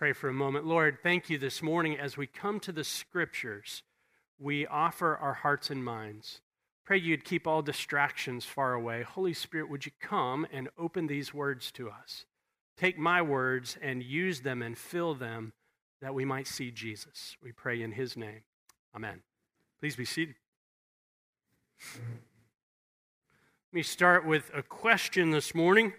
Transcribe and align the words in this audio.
pray 0.00 0.14
for 0.14 0.30
a 0.30 0.32
moment. 0.32 0.64
Lord, 0.64 0.96
thank 1.02 1.28
you 1.28 1.36
this 1.36 1.62
morning 1.62 1.98
as 1.98 2.16
we 2.16 2.26
come 2.26 2.58
to 2.60 2.72
the 2.72 2.84
scriptures, 2.84 3.82
we 4.38 4.66
offer 4.66 5.14
our 5.14 5.34
hearts 5.34 5.68
and 5.68 5.84
minds. 5.84 6.40
Pray 6.86 6.96
you'd 6.96 7.22
keep 7.22 7.46
all 7.46 7.60
distractions 7.60 8.46
far 8.46 8.72
away. 8.72 9.02
Holy 9.02 9.34
Spirit, 9.34 9.68
would 9.68 9.84
you 9.84 9.92
come 10.00 10.46
and 10.50 10.70
open 10.78 11.06
these 11.06 11.34
words 11.34 11.70
to 11.72 11.90
us? 11.90 12.24
Take 12.78 12.98
my 12.98 13.20
words 13.20 13.76
and 13.82 14.02
use 14.02 14.40
them 14.40 14.62
and 14.62 14.78
fill 14.78 15.12
them 15.14 15.52
that 16.00 16.14
we 16.14 16.24
might 16.24 16.46
see 16.46 16.70
Jesus. 16.70 17.36
We 17.42 17.52
pray 17.52 17.82
in 17.82 17.92
his 17.92 18.16
name. 18.16 18.40
Amen. 18.96 19.20
Please 19.80 19.96
be 19.96 20.06
seated. 20.06 20.36
Let 21.94 23.74
me 23.74 23.82
start 23.82 24.26
with 24.26 24.50
a 24.54 24.62
question 24.62 25.30
this 25.30 25.54
morning. 25.54 25.92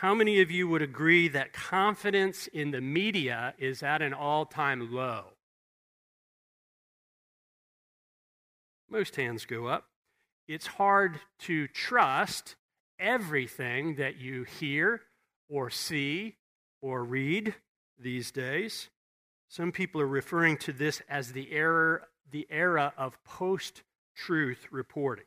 How 0.00 0.14
many 0.14 0.42
of 0.42 0.50
you 0.50 0.68
would 0.68 0.82
agree 0.82 1.26
that 1.28 1.54
confidence 1.54 2.48
in 2.48 2.70
the 2.70 2.82
media 2.82 3.54
is 3.56 3.82
at 3.82 4.02
an 4.02 4.12
all 4.12 4.44
time 4.44 4.92
low? 4.92 5.32
Most 8.90 9.16
hands 9.16 9.46
go 9.46 9.68
up. 9.68 9.86
It's 10.46 10.66
hard 10.66 11.20
to 11.40 11.66
trust 11.68 12.56
everything 12.98 13.94
that 13.94 14.18
you 14.18 14.44
hear 14.44 15.00
or 15.48 15.70
see 15.70 16.36
or 16.82 17.02
read 17.02 17.54
these 17.98 18.30
days. 18.30 18.90
Some 19.48 19.72
people 19.72 20.02
are 20.02 20.06
referring 20.06 20.58
to 20.58 20.74
this 20.74 21.00
as 21.08 21.32
the 21.32 21.52
era, 21.52 22.02
the 22.30 22.46
era 22.50 22.92
of 22.98 23.24
post 23.24 23.82
truth 24.14 24.66
reporting. 24.70 25.24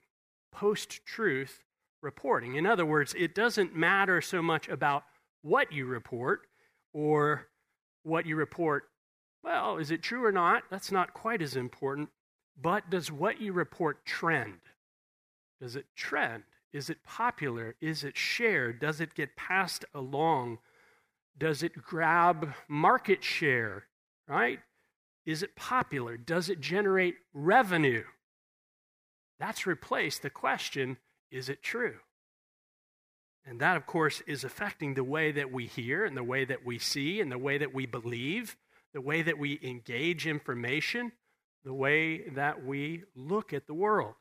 Post 0.52 1.04
truth 1.08 1.64
reporting. 2.02 2.56
In 2.56 2.66
other 2.66 2.86
words, 2.86 3.14
it 3.18 3.36
doesn't 3.36 3.76
matter 3.76 4.22
so 4.22 4.42
much 4.42 4.68
about 4.68 5.04
what 5.42 5.72
you 5.72 5.86
report 5.86 6.42
or 6.94 7.48
what 8.04 8.26
you 8.26 8.36
report. 8.36 8.84
Well, 9.44 9.78
is 9.78 9.92
it 9.92 10.02
true 10.04 10.26
or 10.26 10.32
not? 10.32 10.64
That's 10.70 10.92
not 10.92 11.14
quite 11.14 11.42
as 11.42 11.56
important. 11.56 12.10
But 12.62 12.90
does 12.90 13.12
what 13.12 13.40
you 13.40 13.54
report 13.54 14.06
trend? 14.06 14.60
Does 15.62 15.76
it 15.76 15.86
trend? 15.96 16.44
Is 16.74 16.90
it 16.90 17.04
popular? 17.04 17.76
Is 17.82 18.04
it 18.04 18.18
shared? 18.18 18.80
Does 18.80 19.02
it 19.02 19.16
get 19.16 19.36
passed 19.36 19.86
along? 19.94 20.60
Does 21.38 21.64
it 21.64 21.82
grab 21.82 22.54
market 22.68 23.24
share? 23.24 23.86
Right? 24.28 24.60
Is 25.26 25.42
it 25.42 25.56
popular? 25.56 26.18
Does 26.18 26.50
it 26.50 26.60
generate 26.60 27.16
revenue? 27.34 28.04
That's 29.40 29.66
replaced 29.66 30.22
the 30.22 30.30
question 30.30 30.98
is 31.32 31.50
it 31.50 31.62
true? 31.64 31.96
And 33.46 33.60
that, 33.62 33.78
of 33.78 33.86
course, 33.86 34.22
is 34.28 34.44
affecting 34.44 34.94
the 34.94 35.04
way 35.04 35.32
that 35.32 35.52
we 35.52 35.66
hear 35.66 36.06
and 36.06 36.16
the 36.16 36.24
way 36.24 36.46
that 36.46 36.66
we 36.66 36.78
see 36.78 37.20
and 37.20 37.32
the 37.32 37.38
way 37.38 37.58
that 37.58 37.74
we 37.74 37.86
believe, 37.86 38.58
the 38.94 39.02
way 39.02 39.22
that 39.22 39.40
we 39.40 39.60
engage 39.64 40.28
information, 40.28 41.12
the 41.64 41.74
way 41.74 42.30
that 42.30 42.64
we 42.64 43.04
look 43.16 43.54
at 43.54 43.66
the 43.68 43.74
world. 43.74 44.14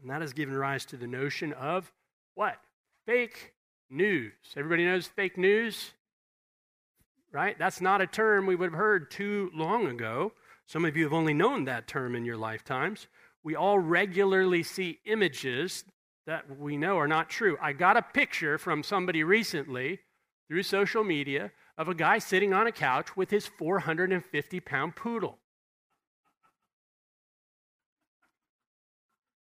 And 0.00 0.10
that 0.10 0.20
has 0.20 0.32
given 0.32 0.56
rise 0.56 0.84
to 0.86 0.96
the 0.96 1.06
notion 1.06 1.52
of 1.52 1.92
what? 2.34 2.58
Fake 3.06 3.54
news. 3.90 4.32
Everybody 4.56 4.84
knows 4.84 5.06
fake 5.06 5.36
news? 5.36 5.92
Right? 7.32 7.58
That's 7.58 7.80
not 7.80 8.00
a 8.00 8.06
term 8.06 8.46
we 8.46 8.56
would 8.56 8.70
have 8.70 8.78
heard 8.78 9.10
too 9.10 9.50
long 9.54 9.86
ago. 9.86 10.32
Some 10.66 10.84
of 10.84 10.96
you 10.96 11.04
have 11.04 11.12
only 11.12 11.34
known 11.34 11.64
that 11.64 11.86
term 11.86 12.14
in 12.14 12.24
your 12.24 12.36
lifetimes 12.36 13.08
we 13.42 13.54
all 13.54 13.78
regularly 13.78 14.62
see 14.62 15.00
images 15.04 15.84
that 16.26 16.58
we 16.58 16.76
know 16.76 16.98
are 16.98 17.08
not 17.08 17.30
true. 17.30 17.56
I 17.60 17.72
got 17.72 17.96
a 17.96 18.02
picture 18.02 18.58
from 18.58 18.82
somebody 18.82 19.24
recently 19.24 20.00
through 20.48 20.62
social 20.62 21.04
media 21.04 21.52
of 21.78 21.88
a 21.88 21.94
guy 21.94 22.18
sitting 22.18 22.52
on 22.52 22.66
a 22.66 22.72
couch 22.72 23.16
with 23.16 23.30
his 23.30 23.46
450 23.46 24.60
pound 24.60 24.96
poodle. 24.96 25.38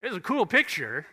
It 0.03 0.09
was 0.09 0.16
a 0.16 0.21
cool 0.21 0.44
picture. 0.44 1.06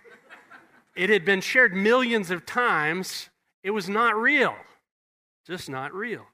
It 0.96 1.10
had 1.10 1.24
been 1.24 1.40
shared 1.40 1.74
millions 1.74 2.32
of 2.32 2.46
times. 2.46 3.30
It 3.64 3.72
was 3.72 3.88
not 3.88 4.16
real, 4.16 4.56
just 5.48 5.70
not 5.70 5.94
real. 5.94 6.26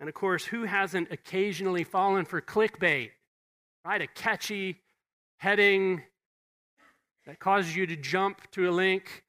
And 0.00 0.08
of 0.08 0.14
course, 0.14 0.46
who 0.46 0.64
hasn't 0.64 1.12
occasionally 1.12 1.84
fallen 1.84 2.24
for 2.24 2.40
clickbait, 2.40 3.10
right? 3.84 4.00
A 4.00 4.06
catchy 4.06 4.80
heading 5.38 6.02
that 7.26 7.38
causes 7.38 7.74
you 7.74 7.86
to 7.86 7.96
jump 7.96 8.50
to 8.52 8.68
a 8.68 8.72
link, 8.72 9.24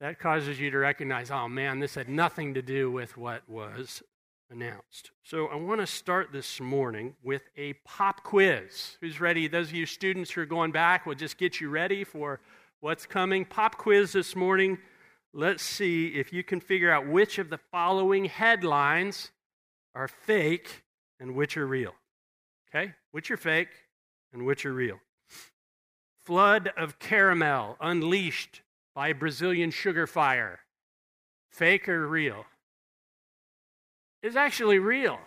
that 0.00 0.18
causes 0.18 0.58
you 0.58 0.70
to 0.70 0.78
recognize, 0.78 1.30
oh 1.30 1.48
man, 1.48 1.80
this 1.80 1.94
had 1.94 2.08
nothing 2.08 2.54
to 2.54 2.62
do 2.62 2.90
with 2.90 3.16
what 3.16 3.48
was 3.48 4.02
announced. 4.50 5.10
So 5.22 5.46
I 5.46 5.56
want 5.56 5.80
to 5.80 5.86
start 5.86 6.32
this 6.32 6.60
morning 6.60 7.14
with 7.22 7.42
a 7.56 7.74
pop 7.84 8.24
quiz. 8.24 8.96
Who's 9.00 9.20
ready? 9.20 9.46
Those 9.46 9.68
of 9.68 9.74
you 9.74 9.86
students 9.86 10.30
who 10.30 10.40
are 10.40 10.46
going 10.46 10.72
back, 10.72 11.06
will 11.06 11.14
just 11.14 11.38
get 11.38 11.60
you 11.60 11.68
ready 11.68 12.04
for 12.04 12.40
what's 12.80 13.06
coming. 13.06 13.44
Pop 13.44 13.76
quiz 13.76 14.12
this 14.12 14.34
morning. 14.34 14.78
Let's 15.32 15.62
see 15.62 16.08
if 16.08 16.32
you 16.32 16.42
can 16.42 16.60
figure 16.60 16.90
out 16.90 17.06
which 17.06 17.38
of 17.38 17.50
the 17.50 17.58
following 17.70 18.24
headlines 18.24 19.30
are 19.94 20.08
fake 20.08 20.84
and 21.20 21.34
which 21.34 21.56
are 21.56 21.66
real. 21.66 21.94
Okay? 22.68 22.94
Which 23.12 23.30
are 23.30 23.36
fake 23.36 23.68
and 24.32 24.46
which 24.46 24.64
are 24.64 24.72
real 24.72 24.98
flood 26.24 26.70
of 26.76 26.98
caramel 26.98 27.76
unleashed 27.80 28.62
by 28.94 29.12
Brazilian 29.12 29.70
sugar 29.70 30.06
fire. 30.06 30.60
Fake 31.50 31.88
or 31.88 32.06
real? 32.06 32.44
It's 34.22 34.36
actually 34.36 34.78
real. 34.78 35.18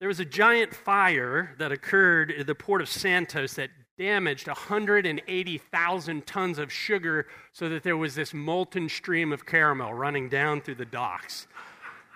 There 0.00 0.08
was 0.08 0.20
a 0.20 0.24
giant 0.24 0.74
fire 0.74 1.54
that 1.58 1.72
occurred 1.72 2.30
at 2.30 2.46
the 2.46 2.54
port 2.54 2.80
of 2.80 2.88
Santos 2.88 3.54
that 3.54 3.70
damaged 3.98 4.46
180,000 4.46 6.26
tons 6.26 6.58
of 6.58 6.72
sugar 6.72 7.26
so 7.52 7.68
that 7.68 7.82
there 7.82 7.96
was 7.96 8.14
this 8.14 8.32
molten 8.32 8.88
stream 8.88 9.32
of 9.32 9.44
caramel 9.44 9.92
running 9.92 10.28
down 10.28 10.60
through 10.60 10.76
the 10.76 10.84
docks. 10.84 11.48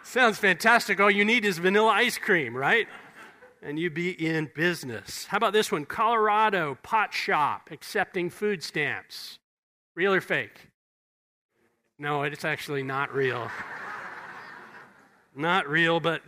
Sounds 0.05 0.39
fantastic. 0.39 1.01
All 1.01 1.11
you 1.11 1.25
need 1.25 1.45
is 1.45 1.59
vanilla 1.59 1.91
ice 1.91 2.19
cream, 2.19 2.57
right? 2.57 2.87
And 3.63 3.79
you 3.79 3.91
be 3.91 4.11
in 4.11 4.51
business. 4.55 5.27
How 5.27 5.37
about 5.37 5.53
this 5.53 5.71
one? 5.71 5.85
Colorado 5.85 6.77
pot 6.83 7.15
shop 7.15 7.69
accepting 7.71 8.29
food 8.29 8.63
stamps. 8.63 9.39
Real 9.95 10.13
or 10.13 10.21
fake? 10.21 10.69
No, 11.99 12.23
it's 12.23 12.45
actually 12.45 12.83
not 12.83 13.15
real. 13.15 13.51
not 15.37 15.69
real, 15.69 16.01
but 16.01 16.23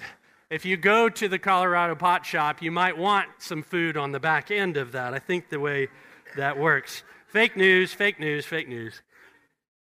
if 0.50 0.65
you 0.65 0.77
go 0.77 1.09
to 1.09 1.28
the 1.28 1.39
Colorado 1.39 1.94
pot 1.97 2.25
shop, 2.25 2.62
you 2.62 2.71
might 2.71 2.97
want 2.97 3.28
some 3.39 3.62
food 3.62 3.97
on 3.97 4.12
the 4.12 4.21
back 4.21 4.50
end 4.50 4.77
of 4.77 4.93
that. 4.93 5.15
I 5.15 5.19
think 5.19 5.49
the 5.49 5.59
way 5.59 5.89
that 6.37 6.59
works. 6.59 7.03
Fake 7.27 7.56
news, 7.56 7.93
fake 7.93 8.21
news, 8.21 8.47
fake 8.47 8.69
news. 8.69 9.03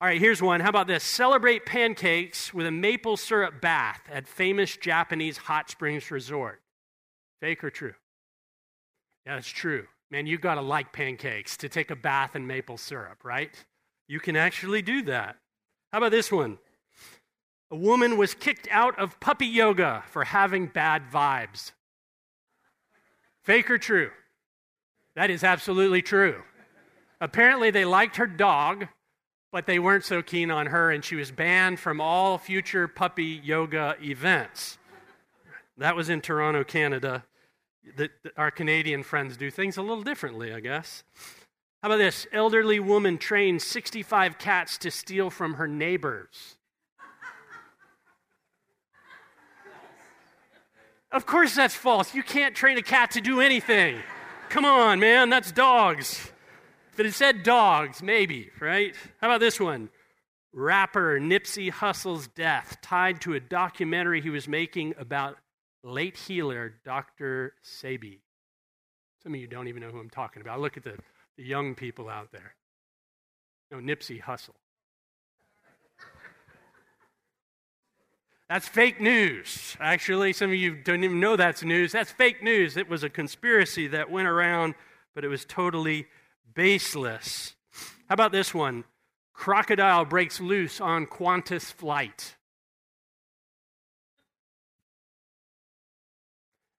All 0.01 0.09
right, 0.09 0.21
here's 0.21 0.41
one. 0.41 0.61
How 0.61 0.71
about 0.71 0.87
this? 0.87 1.05
Celebrate 1.05 1.67
pancakes 1.67 2.55
with 2.55 2.67
a 2.67 2.71
maple 2.71 3.17
syrup 3.17 3.61
bath 3.61 4.01
at 4.11 4.27
famous 4.27 4.77
Japanese 4.77 5.37
hot 5.37 5.71
springs 5.71 6.11
resort. 6.11 6.61
Fake 7.41 7.65
or 7.65 7.71
true? 7.71 7.95
Yeah, 9.27 9.37
it's 9.37 9.49
true. 9.49 9.87
Man, 10.11 10.27
you 10.27 10.39
got 10.39 10.55
to 10.57 10.61
like 10.61 10.93
pancakes 10.93 11.57
to 11.59 11.69
take 11.69 11.91
a 11.91 11.97
bath 11.97 12.37
in 12.37 12.47
maple 12.47 12.77
syrup, 12.77 13.25
right? 13.25 13.51
You 14.07 14.21
can 14.21 14.37
actually 14.37 14.83
do 14.83 15.03
that. 15.03 15.37
How 15.93 15.99
about 15.99 16.11
this 16.11 16.31
one? 16.31 16.59
A 17.71 17.77
woman 17.77 18.17
was 18.17 18.35
kicked 18.35 18.69
out 18.71 18.99
of 18.99 19.19
puppy 19.19 19.47
yoga 19.47 20.05
for 20.11 20.25
having 20.25 20.67
bad 20.67 21.11
vibes. 21.11 21.73
Fake 23.43 23.71
or 23.71 23.79
true? 23.79 24.11
That 25.17 25.31
is 25.31 25.43
absolutely 25.43 26.03
true. 26.03 26.43
Apparently, 27.21 27.71
they 27.71 27.85
liked 27.85 28.17
her 28.17 28.27
dog, 28.27 28.89
but 29.53 29.67
they 29.67 29.79
weren't 29.79 30.05
so 30.05 30.23
keen 30.23 30.51
on 30.51 30.67
her, 30.67 30.91
and 30.91 31.05
she 31.05 31.15
was 31.15 31.31
banned 31.31 31.81
from 31.81 32.01
all 32.01 32.39
future 32.39 32.87
puppy 32.89 33.41
yoga 33.43 33.97
events. 34.03 34.79
That 35.79 35.97
was 35.97 36.09
in 36.09 36.21
Toronto, 36.21 36.65
Canada 36.65 37.25
that 37.97 38.11
our 38.37 38.51
Canadian 38.51 39.03
friends 39.03 39.37
do 39.37 39.51
things 39.51 39.77
a 39.77 39.83
little 39.83 40.03
differently, 40.03 40.53
I 40.53 40.61
guess. 40.61 41.05
How 41.83 41.89
about 41.89 41.99
this? 41.99 42.27
Elderly 42.33 42.81
woman 42.81 43.19
trains 43.19 43.65
65 43.65 44.39
cats 44.39 44.79
to 44.79 44.91
steal 44.91 45.31
from 45.31 45.55
her 45.55 45.69
neighbors. 45.69 46.57
Of 51.13 51.27
course, 51.27 51.55
that's 51.55 51.75
false. 51.75 52.15
You 52.15 52.25
can't 52.25 52.57
train 52.57 52.77
a 52.77 52.83
cat 52.83 53.13
to 53.13 53.21
do 53.21 53.41
anything. 53.41 53.99
Come 54.49 54.65
on, 54.65 54.99
man, 54.99 55.31
that's 55.31 55.53
dogs. 55.53 56.33
If 56.93 57.01
it 57.01 57.07
had 57.07 57.15
said 57.15 57.43
dogs, 57.43 58.03
maybe, 58.03 58.51
right? 58.61 58.97
How 59.21 59.29
about 59.29 59.41
this 59.41 59.61
one? 59.61 59.91
Rapper 60.53 61.21
Nipsey 61.21 61.71
Hussle's 61.71 62.29
death 62.29 62.79
tied 62.81 63.21
to 63.23 63.35
a 63.35 63.41
documentary 63.41 64.21
he 64.21 64.31
was 64.31 64.49
making 64.49 64.95
about 64.99 65.37
late 65.85 66.17
healer, 66.17 66.75
Dr. 66.85 67.55
Sebi. 67.63 68.19
Some 69.23 69.35
of 69.35 69.41
you 69.41 69.47
don't 69.47 69.69
even 69.69 69.83
know 69.83 69.91
who 69.91 69.99
I'm 69.99 70.11
talking 70.11 70.43
about. 70.43 70.61
Look 70.61 70.77
at 70.77 70.83
the, 70.83 70.99
the 71.37 71.45
young 71.45 71.75
people 71.75 72.09
out 72.09 72.33
there. 72.33 72.55
No, 73.71 73.79
Nipsey 73.79 74.21
Hussle. 74.21 74.55
That's 78.49 78.69
fake 78.69 79.01
news. 79.01 79.75
Actually, 79.81 80.35
some 80.35 80.51
of 80.51 80.57
you 80.57 80.77
don't 80.77 81.03
even 81.03 81.19
know 81.19 81.35
that's 81.35 81.63
news. 81.63 81.93
That's 81.93 82.13
fake 82.13 82.43
news. 82.43 82.77
It 82.77 82.89
was 82.89 83.03
a 83.03 83.09
conspiracy 83.09 83.89
that 83.89 84.11
went 84.11 84.29
around, 84.29 84.75
but 85.15 85.25
it 85.25 85.29
was 85.29 85.47
totally 85.47 86.07
baseless. 86.55 87.55
How 88.09 88.13
about 88.13 88.33
this 88.33 88.53
one? 88.53 88.85
Crocodile 89.33 90.05
breaks 90.05 90.41
loose 90.41 90.81
on 90.81 91.07
Qantas 91.07 91.73
flight. 91.73 92.37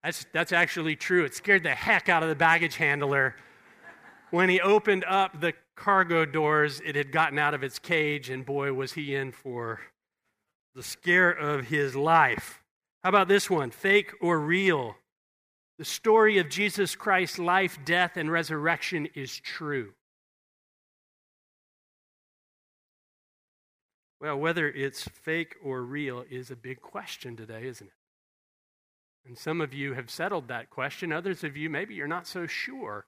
That's, 0.05 0.23
that's 0.31 0.51
actually 0.51 0.95
true. 0.95 1.25
It 1.25 1.33
scared 1.33 1.63
the 1.63 1.71
heck 1.71 2.09
out 2.09 2.21
of 2.21 2.29
the 2.29 2.35
baggage 2.35 2.75
handler. 2.75 3.35
When 4.29 4.49
he 4.49 4.61
opened 4.61 5.03
up 5.03 5.41
the 5.41 5.53
cargo 5.75 6.25
doors, 6.25 6.79
it 6.85 6.95
had 6.95 7.11
gotten 7.11 7.39
out 7.39 7.55
of 7.55 7.63
its 7.63 7.79
cage, 7.79 8.29
and 8.29 8.45
boy, 8.45 8.71
was 8.73 8.93
he 8.93 9.15
in 9.15 9.31
for 9.31 9.79
the 10.75 10.83
scare 10.83 11.31
of 11.31 11.69
his 11.69 11.95
life. 11.95 12.61
How 13.03 13.09
about 13.09 13.27
this 13.27 13.49
one? 13.49 13.71
Fake 13.71 14.11
or 14.21 14.39
real? 14.39 14.95
The 15.79 15.85
story 15.85 16.37
of 16.37 16.49
Jesus 16.49 16.95
Christ's 16.95 17.39
life, 17.39 17.79
death, 17.83 18.15
and 18.15 18.31
resurrection 18.31 19.07
is 19.15 19.35
true. 19.35 19.93
Well, 24.21 24.37
whether 24.37 24.69
it's 24.69 25.07
fake 25.07 25.55
or 25.63 25.81
real 25.81 26.23
is 26.29 26.51
a 26.51 26.55
big 26.55 26.79
question 26.79 27.35
today, 27.35 27.65
isn't 27.65 27.87
it? 27.87 27.93
And 29.25 29.37
some 29.37 29.59
of 29.59 29.73
you 29.73 29.93
have 29.93 30.09
settled 30.09 30.47
that 30.47 30.69
question. 30.69 31.11
Others 31.11 31.43
of 31.43 31.57
you, 31.57 31.69
maybe 31.69 31.95
you're 31.95 32.07
not 32.07 32.27
so 32.27 32.45
sure. 32.45 33.05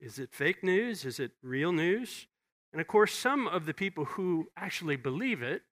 Is 0.00 0.18
it 0.18 0.32
fake 0.32 0.64
news? 0.64 1.04
Is 1.04 1.20
it 1.20 1.32
real 1.42 1.72
news? 1.72 2.26
And 2.72 2.80
of 2.80 2.88
course, 2.88 3.14
some 3.14 3.46
of 3.46 3.66
the 3.66 3.74
people 3.74 4.04
who 4.04 4.48
actually 4.56 4.96
believe 4.96 5.42
it 5.42 5.62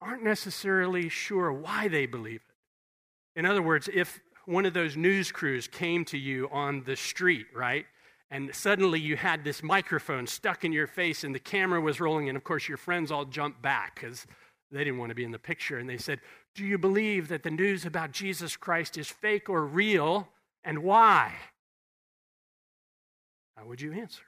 aren't 0.00 0.22
necessarily 0.22 1.08
sure 1.08 1.52
why 1.52 1.88
they 1.88 2.06
believe 2.06 2.42
it. 2.48 3.40
In 3.40 3.44
other 3.44 3.62
words, 3.62 3.88
if 3.92 4.20
one 4.46 4.64
of 4.64 4.72
those 4.72 4.96
news 4.96 5.32
crews 5.32 5.66
came 5.66 6.04
to 6.06 6.16
you 6.16 6.48
on 6.52 6.84
the 6.84 6.96
street, 6.96 7.46
right? 7.54 7.86
And 8.30 8.54
suddenly 8.54 9.00
you 9.00 9.16
had 9.16 9.42
this 9.42 9.62
microphone 9.62 10.26
stuck 10.26 10.64
in 10.64 10.72
your 10.72 10.86
face 10.86 11.24
and 11.24 11.34
the 11.34 11.40
camera 11.40 11.80
was 11.80 12.00
rolling, 12.00 12.28
and 12.28 12.36
of 12.36 12.44
course 12.44 12.68
your 12.68 12.78
friends 12.78 13.10
all 13.10 13.24
jumped 13.24 13.60
back 13.60 13.96
because 13.96 14.26
they 14.70 14.84
didn't 14.84 14.98
want 14.98 15.10
to 15.10 15.14
be 15.14 15.24
in 15.24 15.32
the 15.32 15.38
picture. 15.38 15.78
And 15.78 15.88
they 15.88 15.98
said, 15.98 16.20
Do 16.58 16.66
you 16.66 16.76
believe 16.76 17.28
that 17.28 17.44
the 17.44 17.52
news 17.52 17.86
about 17.86 18.10
Jesus 18.10 18.56
Christ 18.56 18.98
is 18.98 19.06
fake 19.06 19.48
or 19.48 19.64
real, 19.64 20.26
and 20.64 20.80
why? 20.80 21.32
How 23.56 23.64
would 23.64 23.80
you 23.80 23.92
answer? 23.92 24.24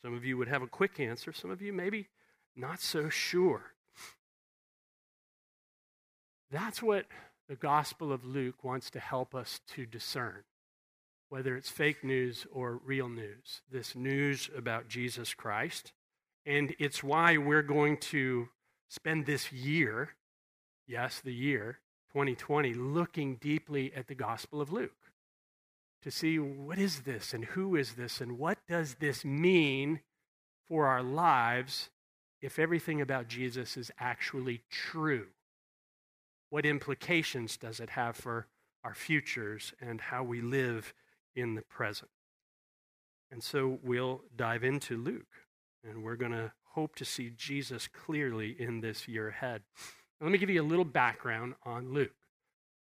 Some 0.00 0.14
of 0.14 0.24
you 0.24 0.38
would 0.38 0.48
have 0.48 0.62
a 0.62 0.68
quick 0.68 0.98
answer, 0.98 1.34
some 1.34 1.50
of 1.50 1.60
you 1.60 1.74
maybe 1.74 2.08
not 2.56 2.80
so 2.80 3.10
sure. 3.10 3.74
That's 6.50 6.82
what 6.82 7.04
the 7.46 7.56
Gospel 7.56 8.10
of 8.10 8.24
Luke 8.24 8.64
wants 8.64 8.88
to 8.92 8.98
help 8.98 9.34
us 9.34 9.60
to 9.74 9.84
discern, 9.84 10.44
whether 11.28 11.58
it's 11.58 11.68
fake 11.68 12.02
news 12.02 12.46
or 12.50 12.80
real 12.86 13.10
news, 13.10 13.60
this 13.70 13.94
news 13.94 14.48
about 14.56 14.88
Jesus 14.88 15.34
Christ. 15.34 15.92
And 16.46 16.74
it's 16.78 17.04
why 17.04 17.36
we're 17.36 17.60
going 17.60 17.98
to 17.98 18.48
spend 18.88 19.26
this 19.26 19.52
year, 19.52 20.14
yes, 20.86 21.20
the 21.20 21.34
year 21.34 21.80
2020, 22.12 22.74
looking 22.74 23.36
deeply 23.36 23.92
at 23.94 24.06
the 24.06 24.14
Gospel 24.14 24.60
of 24.60 24.72
Luke 24.72 25.12
to 26.02 26.10
see 26.10 26.38
what 26.38 26.78
is 26.78 27.00
this 27.00 27.34
and 27.34 27.44
who 27.44 27.74
is 27.76 27.94
this 27.94 28.20
and 28.20 28.38
what 28.38 28.58
does 28.68 28.96
this 29.00 29.24
mean 29.24 30.00
for 30.68 30.86
our 30.86 31.02
lives 31.02 31.90
if 32.40 32.58
everything 32.58 33.00
about 33.00 33.28
Jesus 33.28 33.76
is 33.76 33.90
actually 33.98 34.62
true. 34.70 35.26
What 36.50 36.64
implications 36.64 37.56
does 37.56 37.80
it 37.80 37.90
have 37.90 38.16
for 38.16 38.46
our 38.84 38.94
futures 38.94 39.72
and 39.80 40.00
how 40.00 40.22
we 40.22 40.40
live 40.40 40.94
in 41.34 41.54
the 41.54 41.62
present? 41.62 42.10
And 43.30 43.42
so 43.42 43.80
we'll 43.82 44.22
dive 44.36 44.62
into 44.62 44.96
Luke, 44.96 45.26
and 45.82 46.04
we're 46.04 46.16
going 46.16 46.32
to 46.32 46.52
hope 46.74 46.94
to 46.96 47.04
see 47.04 47.32
Jesus 47.36 47.88
clearly 47.88 48.54
in 48.56 48.80
this 48.80 49.08
year 49.08 49.28
ahead. 49.28 49.62
Now, 50.20 50.26
let 50.26 50.32
me 50.32 50.38
give 50.38 50.50
you 50.50 50.62
a 50.62 50.64
little 50.64 50.84
background 50.84 51.54
on 51.64 51.92
Luke. 51.92 52.14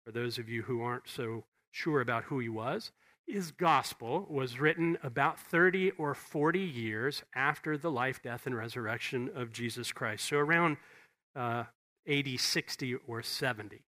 For 0.05 0.13
those 0.13 0.39
of 0.39 0.49
you 0.49 0.63
who 0.63 0.83
aren't 0.83 1.09
so 1.09 1.45
sure 1.71 2.01
about 2.01 2.25
who 2.25 2.39
he 2.39 2.49
was, 2.49 2.93
his 3.27 3.51
gospel 3.53 4.27
was 4.29 4.61
written 4.61 4.99
about 5.03 5.39
30 5.39 5.93
or 5.93 6.15
40 6.15 6.59
years 6.59 7.23
after 7.35 7.79
the 7.79 7.91
life, 7.91 8.21
death, 8.23 8.47
and 8.47 8.57
resurrection 8.57 9.31
of 9.35 9.53
Jesus 9.53 9.93
Christ. 9.93 10.27
So 10.27 10.37
around 10.37 10.77
uh, 11.35 11.65
80, 12.07 12.37
60, 12.37 12.97
or 13.07 13.23
70. 13.23 13.83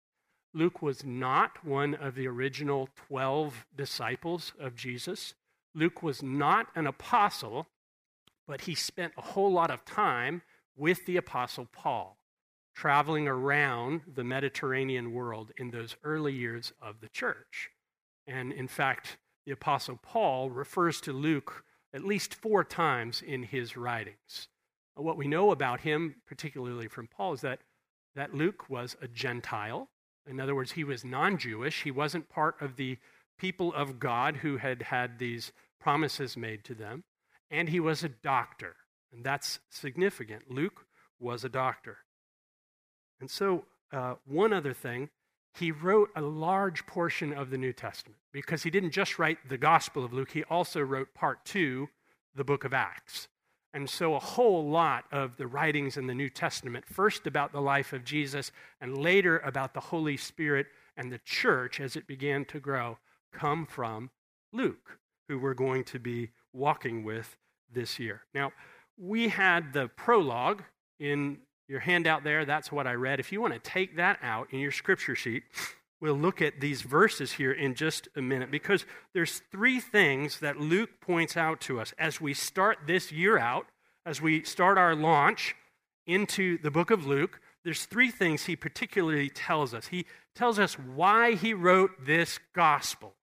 Luke 0.54 0.80
was 0.80 1.04
not 1.04 1.64
one 1.64 1.94
of 1.94 2.14
the 2.14 2.28
original 2.28 2.88
12 3.08 3.66
disciples 3.76 4.52
of 4.58 4.76
Jesus. 4.76 5.34
Luke 5.74 6.02
was 6.02 6.22
not 6.22 6.68
an 6.76 6.86
apostle, 6.86 7.66
but 8.46 8.62
he 8.62 8.74
spent 8.74 9.12
a 9.18 9.22
whole 9.22 9.52
lot 9.52 9.70
of 9.70 9.84
time 9.84 10.42
with 10.76 11.04
the 11.06 11.16
apostle 11.16 11.66
Paul, 11.72 12.16
traveling 12.74 13.28
around 13.28 14.02
the 14.12 14.24
Mediterranean 14.24 15.12
world 15.12 15.52
in 15.58 15.70
those 15.70 15.96
early 16.02 16.32
years 16.32 16.72
of 16.82 17.00
the 17.00 17.08
church. 17.08 17.70
And 18.26 18.52
in 18.52 18.68
fact, 18.68 19.18
the 19.46 19.52
apostle 19.52 19.98
Paul 20.02 20.50
refers 20.50 21.00
to 21.02 21.12
Luke 21.12 21.64
at 21.92 22.04
least 22.04 22.34
four 22.34 22.64
times 22.64 23.22
in 23.24 23.44
his 23.44 23.76
writings. 23.76 24.48
What 24.96 25.16
we 25.16 25.28
know 25.28 25.50
about 25.50 25.80
him, 25.80 26.16
particularly 26.26 26.88
from 26.88 27.08
Paul, 27.08 27.34
is 27.34 27.40
that 27.42 27.60
that 28.14 28.34
Luke 28.34 28.70
was 28.70 28.96
a 29.02 29.08
Gentile. 29.08 29.88
In 30.26 30.40
other 30.40 30.54
words, 30.54 30.72
he 30.72 30.84
was 30.84 31.04
non 31.04 31.36
Jewish. 31.36 31.82
He 31.82 31.90
wasn't 31.90 32.28
part 32.28 32.60
of 32.60 32.76
the 32.76 32.98
people 33.38 33.74
of 33.74 33.98
God 33.98 34.36
who 34.36 34.56
had 34.56 34.82
had 34.82 35.18
these 35.18 35.52
promises 35.80 36.36
made 36.36 36.64
to 36.64 36.74
them. 36.74 37.04
And 37.50 37.68
he 37.68 37.80
was 37.80 38.02
a 38.02 38.08
doctor. 38.08 38.76
And 39.12 39.24
that's 39.24 39.58
significant. 39.68 40.50
Luke 40.50 40.86
was 41.18 41.44
a 41.44 41.48
doctor. 41.48 41.98
And 43.24 43.30
so, 43.30 43.64
uh, 43.90 44.16
one 44.26 44.52
other 44.52 44.74
thing, 44.74 45.08
he 45.54 45.72
wrote 45.72 46.10
a 46.14 46.20
large 46.20 46.84
portion 46.84 47.32
of 47.32 47.48
the 47.48 47.56
New 47.56 47.72
Testament 47.72 48.20
because 48.34 48.64
he 48.64 48.70
didn't 48.70 48.90
just 48.90 49.18
write 49.18 49.38
the 49.48 49.56
Gospel 49.56 50.04
of 50.04 50.12
Luke, 50.12 50.32
he 50.32 50.44
also 50.44 50.82
wrote 50.82 51.14
part 51.14 51.42
two, 51.46 51.88
the 52.34 52.44
book 52.44 52.64
of 52.64 52.74
Acts. 52.74 53.28
And 53.72 53.88
so, 53.88 54.14
a 54.14 54.20
whole 54.20 54.68
lot 54.68 55.06
of 55.10 55.38
the 55.38 55.46
writings 55.46 55.96
in 55.96 56.06
the 56.06 56.14
New 56.14 56.28
Testament, 56.28 56.84
first 56.84 57.26
about 57.26 57.50
the 57.50 57.62
life 57.62 57.94
of 57.94 58.04
Jesus, 58.04 58.52
and 58.78 58.98
later 58.98 59.38
about 59.38 59.72
the 59.72 59.80
Holy 59.80 60.18
Spirit 60.18 60.66
and 60.94 61.10
the 61.10 61.20
church 61.24 61.80
as 61.80 61.96
it 61.96 62.06
began 62.06 62.44
to 62.44 62.60
grow, 62.60 62.98
come 63.32 63.64
from 63.64 64.10
Luke, 64.52 64.98
who 65.28 65.38
we're 65.38 65.54
going 65.54 65.84
to 65.84 65.98
be 65.98 66.28
walking 66.52 67.04
with 67.04 67.38
this 67.72 67.98
year. 67.98 68.20
Now, 68.34 68.52
we 68.98 69.28
had 69.28 69.72
the 69.72 69.88
prologue 69.88 70.62
in 71.00 71.38
your 71.68 71.80
handout 71.80 72.24
there. 72.24 72.44
That's 72.44 72.70
what 72.70 72.86
I 72.86 72.94
read. 72.94 73.20
If 73.20 73.32
you 73.32 73.40
want 73.40 73.54
to 73.54 73.58
take 73.58 73.96
that 73.96 74.18
out 74.22 74.48
in 74.52 74.58
your 74.58 74.72
scripture 74.72 75.14
sheet, 75.14 75.44
we'll 76.00 76.14
look 76.14 76.42
at 76.42 76.60
these 76.60 76.82
verses 76.82 77.32
here 77.32 77.52
in 77.52 77.74
just 77.74 78.08
a 78.16 78.22
minute 78.22 78.50
because 78.50 78.84
there's 79.14 79.42
three 79.50 79.80
things 79.80 80.40
that 80.40 80.58
Luke 80.58 81.00
points 81.00 81.36
out 81.36 81.60
to 81.62 81.80
us 81.80 81.94
as 81.98 82.20
we 82.20 82.34
start 82.34 82.78
this 82.86 83.10
year 83.10 83.38
out, 83.38 83.66
as 84.04 84.20
we 84.20 84.42
start 84.44 84.76
our 84.76 84.94
launch 84.94 85.54
into 86.06 86.58
the 86.58 86.70
book 86.70 86.90
of 86.90 87.06
Luke. 87.06 87.40
There's 87.64 87.86
three 87.86 88.10
things 88.10 88.44
he 88.44 88.56
particularly 88.56 89.30
tells 89.30 89.72
us. 89.72 89.86
He 89.86 90.04
tells 90.34 90.58
us 90.58 90.74
why 90.74 91.34
he 91.34 91.54
wrote 91.54 92.04
this 92.04 92.38
gospel. 92.54 93.14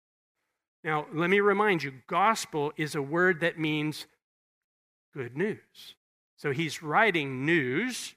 Now, 0.83 1.05
let 1.13 1.29
me 1.29 1.39
remind 1.39 1.83
you 1.83 1.93
gospel 2.07 2.74
is 2.75 2.95
a 2.95 3.01
word 3.01 3.41
that 3.41 3.60
means 3.60 4.07
good 5.13 5.38
news. 5.38 5.95
So 6.38 6.51
he's 6.51 6.81
writing 6.81 7.45
news, 7.45 8.15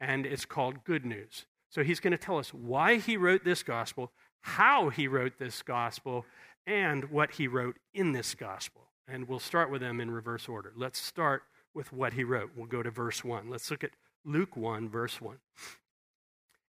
and 0.00 0.26
it's 0.26 0.44
called 0.44 0.84
good 0.84 1.04
news. 1.04 1.46
So 1.70 1.82
he's 1.82 2.00
going 2.00 2.12
to 2.12 2.18
tell 2.18 2.38
us 2.38 2.54
why 2.54 2.96
he 2.96 3.16
wrote 3.16 3.44
this 3.44 3.62
gospel, 3.62 4.12
how 4.40 4.88
he 4.88 5.06
wrote 5.06 5.38
this 5.38 5.62
gospel, 5.62 6.24
and 6.66 7.10
what 7.10 7.32
he 7.32 7.46
wrote 7.48 7.76
in 7.92 8.12
this 8.12 8.34
gospel. 8.34 8.82
And 9.06 9.28
we'll 9.28 9.38
start 9.38 9.70
with 9.70 9.80
them 9.80 10.00
in 10.00 10.10
reverse 10.10 10.48
order. 10.48 10.72
Let's 10.76 10.98
start 10.98 11.42
with 11.74 11.92
what 11.92 12.14
he 12.14 12.24
wrote. 12.24 12.50
We'll 12.56 12.66
go 12.66 12.82
to 12.82 12.90
verse 12.90 13.24
1. 13.24 13.48
Let's 13.48 13.70
look 13.70 13.84
at 13.84 13.90
Luke 14.24 14.56
1, 14.56 14.88
verse 14.88 15.20
1. 15.20 15.36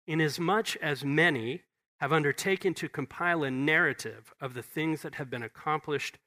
Inasmuch 0.07 0.75
as 0.77 1.03
many 1.03 1.63
have 1.99 2.13
undertaken 2.13 2.73
to 2.73 2.87
compile 2.87 3.43
a 3.43 3.51
narrative 3.51 4.33
of 4.39 4.53
the 4.53 4.63
things 4.63 5.01
that 5.01 5.15
have 5.15 5.29
been 5.29 5.43
accomplished 5.43 6.17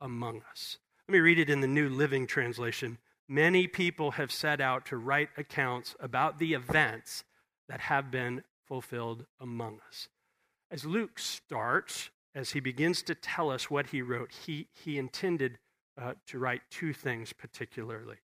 among 0.00 0.42
us. 0.50 0.78
Let 1.08 1.14
me 1.14 1.20
read 1.20 1.38
it 1.38 1.50
in 1.50 1.60
the 1.60 1.66
New 1.66 1.88
Living 1.88 2.26
Translation. 2.26 2.98
Many 3.28 3.66
people 3.66 4.12
have 4.12 4.32
set 4.32 4.60
out 4.60 4.86
to 4.86 4.96
write 4.96 5.30
accounts 5.36 5.94
about 6.00 6.38
the 6.38 6.54
events 6.54 7.24
that 7.68 7.80
have 7.80 8.10
been 8.10 8.44
fulfilled 8.66 9.26
among 9.40 9.78
us. 9.88 10.08
As 10.70 10.84
Luke 10.84 11.18
starts, 11.18 12.10
as 12.34 12.50
he 12.50 12.60
begins 12.60 13.02
to 13.04 13.14
tell 13.14 13.50
us 13.50 13.70
what 13.70 13.88
he 13.88 14.02
wrote, 14.02 14.32
he, 14.46 14.68
he 14.72 14.98
intended 14.98 15.58
uh, 16.00 16.14
to 16.26 16.38
write 16.38 16.62
two 16.70 16.92
things 16.92 17.32
particularly. 17.32 18.16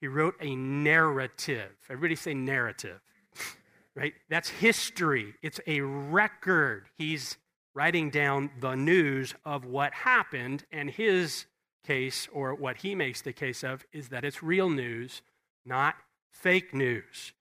He 0.00 0.08
wrote 0.08 0.34
a 0.40 0.56
narrative. 0.56 1.70
Everybody 1.88 2.16
say 2.16 2.34
narrative. 2.34 3.00
right? 3.94 4.14
That's 4.28 4.48
history. 4.48 5.34
It's 5.42 5.60
a 5.66 5.80
record. 5.80 6.86
He's 6.96 7.36
writing 7.74 8.10
down 8.10 8.50
the 8.60 8.74
news 8.74 9.34
of 9.44 9.64
what 9.64 9.94
happened, 9.94 10.64
and 10.72 10.90
his 10.90 11.46
case, 11.86 12.28
or 12.32 12.54
what 12.54 12.78
he 12.78 12.94
makes 12.94 13.22
the 13.22 13.32
case 13.32 13.62
of, 13.62 13.84
is 13.92 14.08
that 14.08 14.24
it's 14.24 14.42
real 14.42 14.70
news, 14.70 15.22
not 15.64 15.96
fake 16.30 16.74
news. 16.74 17.32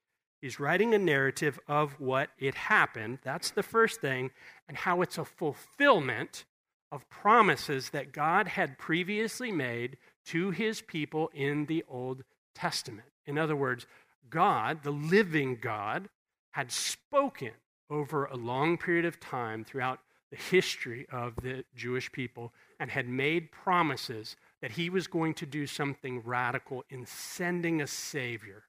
He's 0.42 0.60
writing 0.60 0.94
a 0.94 1.00
narrative 1.00 1.60
of 1.68 2.00
what 2.00 2.30
it 2.40 2.56
happened. 2.56 3.20
That's 3.24 3.52
the 3.52 3.64
first 3.64 4.02
thing, 4.02 4.32
and 4.68 4.76
how 4.78 5.02
it's 5.02 5.18
a 5.18 5.26
fulfillment 5.26 6.46
of 6.92 7.08
promises 7.10 7.92
that 7.92 8.12
God 8.12 8.48
had 8.48 8.78
previously 8.78 9.52
made 9.52 9.98
to 10.26 10.52
his 10.52 10.82
people 10.82 11.30
in 11.34 11.68
the 11.68 11.84
Old 11.88 12.24
Testament. 12.56 13.08
In 13.26 13.38
other 13.38 13.56
words, 13.56 13.86
God, 14.30 14.84
the 14.84 14.92
living 14.92 15.58
God, 15.62 16.10
had 16.52 16.72
spoken 16.72 17.52
over 17.90 18.26
a 18.26 18.36
long 18.36 18.78
period 18.78 19.06
of 19.06 19.20
time 19.20 19.64
throughout 19.64 20.00
the 20.32 20.38
history 20.38 21.06
of 21.12 21.36
the 21.42 21.64
Jewish 21.76 22.12
people 22.12 22.54
and 22.82 22.90
had 22.90 23.08
made 23.08 23.52
promises 23.52 24.36
that 24.60 24.72
he 24.72 24.90
was 24.90 25.06
going 25.06 25.36
to 25.36 25.46
do 25.46 25.68
something 25.68 26.20
radical 26.26 26.84
in 26.90 27.06
sending 27.06 27.80
a 27.80 27.86
Savior. 27.86 28.64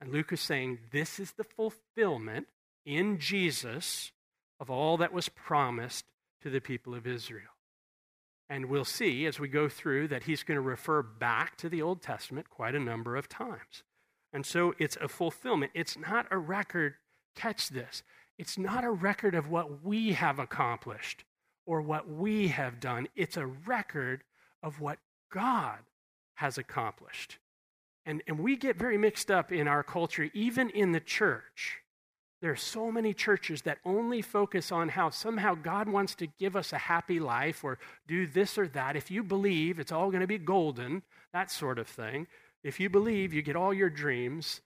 And 0.00 0.10
Luke 0.10 0.32
is 0.32 0.40
saying 0.40 0.78
this 0.90 1.20
is 1.20 1.32
the 1.32 1.44
fulfillment 1.44 2.46
in 2.86 3.18
Jesus 3.18 4.10
of 4.58 4.70
all 4.70 4.96
that 4.96 5.12
was 5.12 5.28
promised 5.28 6.06
to 6.40 6.48
the 6.48 6.62
people 6.62 6.94
of 6.94 7.06
Israel. 7.06 7.50
And 8.48 8.66
we'll 8.66 8.86
see 8.86 9.26
as 9.26 9.38
we 9.38 9.48
go 9.48 9.68
through 9.68 10.08
that 10.08 10.22
he's 10.22 10.42
going 10.42 10.56
to 10.56 10.62
refer 10.62 11.02
back 11.02 11.58
to 11.58 11.68
the 11.68 11.82
Old 11.82 12.00
Testament 12.00 12.48
quite 12.48 12.74
a 12.74 12.80
number 12.80 13.16
of 13.16 13.28
times. 13.28 13.82
And 14.32 14.46
so 14.46 14.74
it's 14.78 14.96
a 14.96 15.08
fulfillment. 15.08 15.72
It's 15.74 15.98
not 15.98 16.26
a 16.30 16.38
record, 16.38 16.94
catch 17.36 17.68
this, 17.68 18.02
it's 18.38 18.56
not 18.56 18.82
a 18.82 18.90
record 18.90 19.34
of 19.34 19.50
what 19.50 19.84
we 19.84 20.14
have 20.14 20.38
accomplished 20.38 21.24
or 21.66 21.80
what 21.80 22.08
we 22.08 22.48
have 22.48 22.80
done. 22.80 23.08
It's 23.14 23.36
a 23.36 23.46
record 23.46 24.22
of 24.62 24.80
what 24.80 24.98
God 25.32 25.78
has 26.34 26.58
accomplished. 26.58 27.38
And, 28.06 28.22
and 28.26 28.38
we 28.38 28.56
get 28.56 28.76
very 28.76 28.98
mixed 28.98 29.30
up 29.30 29.50
in 29.52 29.66
our 29.66 29.82
culture, 29.82 30.30
even 30.34 30.70
in 30.70 30.92
the 30.92 31.00
church. 31.00 31.78
There 32.42 32.52
are 32.52 32.56
so 32.56 32.92
many 32.92 33.14
churches 33.14 33.62
that 33.62 33.78
only 33.86 34.20
focus 34.20 34.70
on 34.70 34.90
how 34.90 35.08
somehow 35.08 35.54
God 35.54 35.88
wants 35.88 36.14
to 36.16 36.26
give 36.26 36.56
us 36.56 36.74
a 36.74 36.78
happy 36.78 37.18
life 37.18 37.64
or 37.64 37.78
do 38.06 38.26
this 38.26 38.58
or 38.58 38.68
that. 38.68 38.96
If 38.96 39.10
you 39.10 39.22
believe, 39.22 39.78
it's 39.78 39.92
all 39.92 40.10
going 40.10 40.20
to 40.20 40.26
be 40.26 40.36
golden, 40.36 41.02
that 41.32 41.50
sort 41.50 41.78
of 41.78 41.88
thing. 41.88 42.26
If 42.62 42.78
you 42.78 42.90
believe, 42.90 43.32
you 43.32 43.40
get 43.40 43.56
all 43.56 43.72
your 43.72 43.88
dreams. 43.88 44.60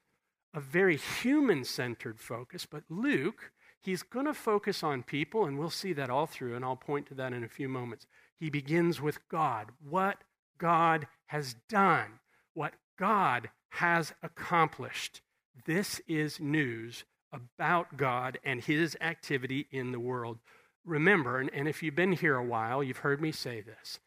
A 0.55 0.61
very 0.61 0.97
human 0.97 1.63
centered 1.63 2.19
focus. 2.19 2.67
But 2.67 2.83
Luke 2.89 3.53
He's 3.81 4.03
going 4.03 4.27
to 4.27 4.35
focus 4.35 4.83
on 4.83 5.03
people, 5.03 5.45
and 5.45 5.59
we'll 5.59 5.71
see 5.71 5.93
that 5.95 6.11
all 6.11 6.27
through, 6.27 6.57
and 6.57 6.65
I'll 6.65 6.77
point 6.77 7.07
to 7.07 7.15
that 7.15 7.33
in 7.33 7.45
a 7.45 7.49
few 7.49 7.69
moments. 7.69 8.07
He 8.39 8.51
begins 8.51 9.01
with 9.01 9.27
God, 9.29 9.69
what 9.89 10.19
God 10.59 11.07
has 11.27 11.55
done, 11.69 12.21
what 12.55 12.75
God 12.99 13.51
has 13.71 14.13
accomplished. 14.23 15.21
This 15.67 16.01
is 16.09 16.41
news 16.41 17.05
about 17.33 17.97
God 17.97 18.39
and 18.45 18.63
his 18.63 18.97
activity 19.01 19.67
in 19.71 19.93
the 19.93 20.01
world. 20.01 20.39
Remember, 20.85 21.39
and, 21.39 21.69
if 21.69 21.83
you've 21.83 21.95
been 21.95 22.13
here 22.13 22.37
a 22.37 22.45
while, 22.45 22.83
you've 22.83 22.99
heard 22.99 23.21
me 23.21 23.31
say 23.31 23.61
this 23.61 23.99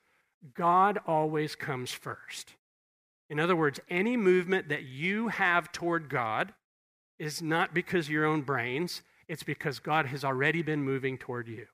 God 0.54 1.00
always 1.06 1.56
comes 1.56 1.92
first. 1.92 2.56
In 3.30 3.40
other 3.40 3.56
words, 3.56 3.80
any 3.90 4.18
movement 4.18 4.70
that 4.70 4.84
you 4.84 5.30
have 5.30 5.72
toward 5.72 6.10
God 6.10 6.54
is 7.20 7.42
not 7.42 7.74
because 7.74 8.10
your 8.10 8.26
own 8.26 8.42
brains, 8.42 9.04
it's 9.28 9.44
because 9.44 9.80
God 9.80 10.08
has 10.08 10.24
already 10.24 10.62
been 10.62 10.84
moving 10.84 11.18
toward 11.18 11.48
you. 11.48 11.68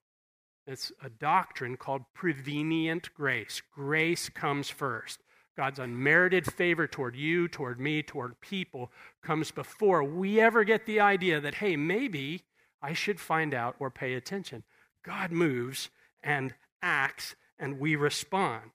It's 0.66 0.92
a 1.02 1.10
doctrine 1.10 1.78
called 1.78 2.04
prevenient 2.14 3.14
grace. 3.14 3.62
Grace 3.74 4.30
comes 4.30 4.70
first. 4.70 5.20
God's 5.56 5.80
unmerited 5.80 6.52
favor 6.54 6.86
toward 6.88 7.16
you, 7.16 7.48
toward 7.48 7.80
me, 7.80 8.04
toward 8.04 8.40
people 8.42 8.92
comes 9.24 9.50
before 9.50 10.04
we 10.04 10.40
ever 10.40 10.64
get 10.64 10.86
the 10.86 11.00
idea 11.00 11.42
that, 11.42 11.56
hey, 11.56 11.76
maybe 11.76 12.44
I 12.82 12.94
should 12.94 13.20
find 13.20 13.54
out 13.54 13.76
or 13.80 13.90
pay 13.90 14.14
attention. 14.14 14.64
God 15.04 15.32
moves 15.32 15.90
and 16.22 16.54
acts, 16.82 17.36
and 17.58 17.80
we 17.80 17.96
respond. 17.96 18.70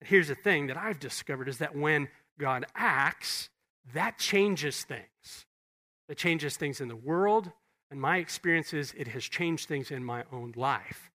And 0.00 0.08
here's 0.08 0.28
the 0.28 0.36
thing 0.36 0.68
that 0.68 0.76
I've 0.76 1.00
discovered 1.00 1.48
is 1.48 1.58
that 1.58 1.74
when 1.74 2.08
God 2.38 2.66
acts, 2.76 3.48
that 3.94 4.18
changes 4.18 4.84
things. 4.84 5.46
It 6.08 6.18
changes 6.18 6.56
things 6.56 6.80
in 6.80 6.88
the 6.88 6.96
world, 6.96 7.50
and 7.92 8.00
my 8.00 8.16
experience 8.16 8.72
is 8.72 8.94
it 8.96 9.08
has 9.08 9.22
changed 9.22 9.68
things 9.68 9.90
in 9.90 10.02
my 10.02 10.24
own 10.32 10.54
life. 10.56 11.10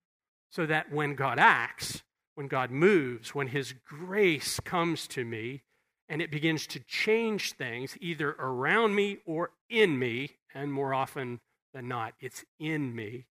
So 0.52 0.68
that 0.68 0.92
when 0.92 1.16
God 1.16 1.40
acts, 1.40 2.04
when 2.36 2.48
God 2.48 2.70
moves, 2.70 3.34
when 3.34 3.48
His 3.48 3.74
grace 3.84 4.60
comes 4.60 5.08
to 5.08 5.26
me, 5.26 5.64
and 6.08 6.22
it 6.22 6.30
begins 6.30 6.68
to 6.68 6.80
change 6.80 7.54
things 7.54 7.98
either 8.00 8.36
around 8.38 8.94
me 8.94 9.18
or 9.26 9.50
in 9.72 9.98
me, 9.98 10.30
and 10.54 10.72
more 10.72 10.94
often 10.94 11.40
than 11.74 11.88
not, 11.88 12.14
it's 12.20 12.46
in 12.60 12.96
me, 12.96 13.26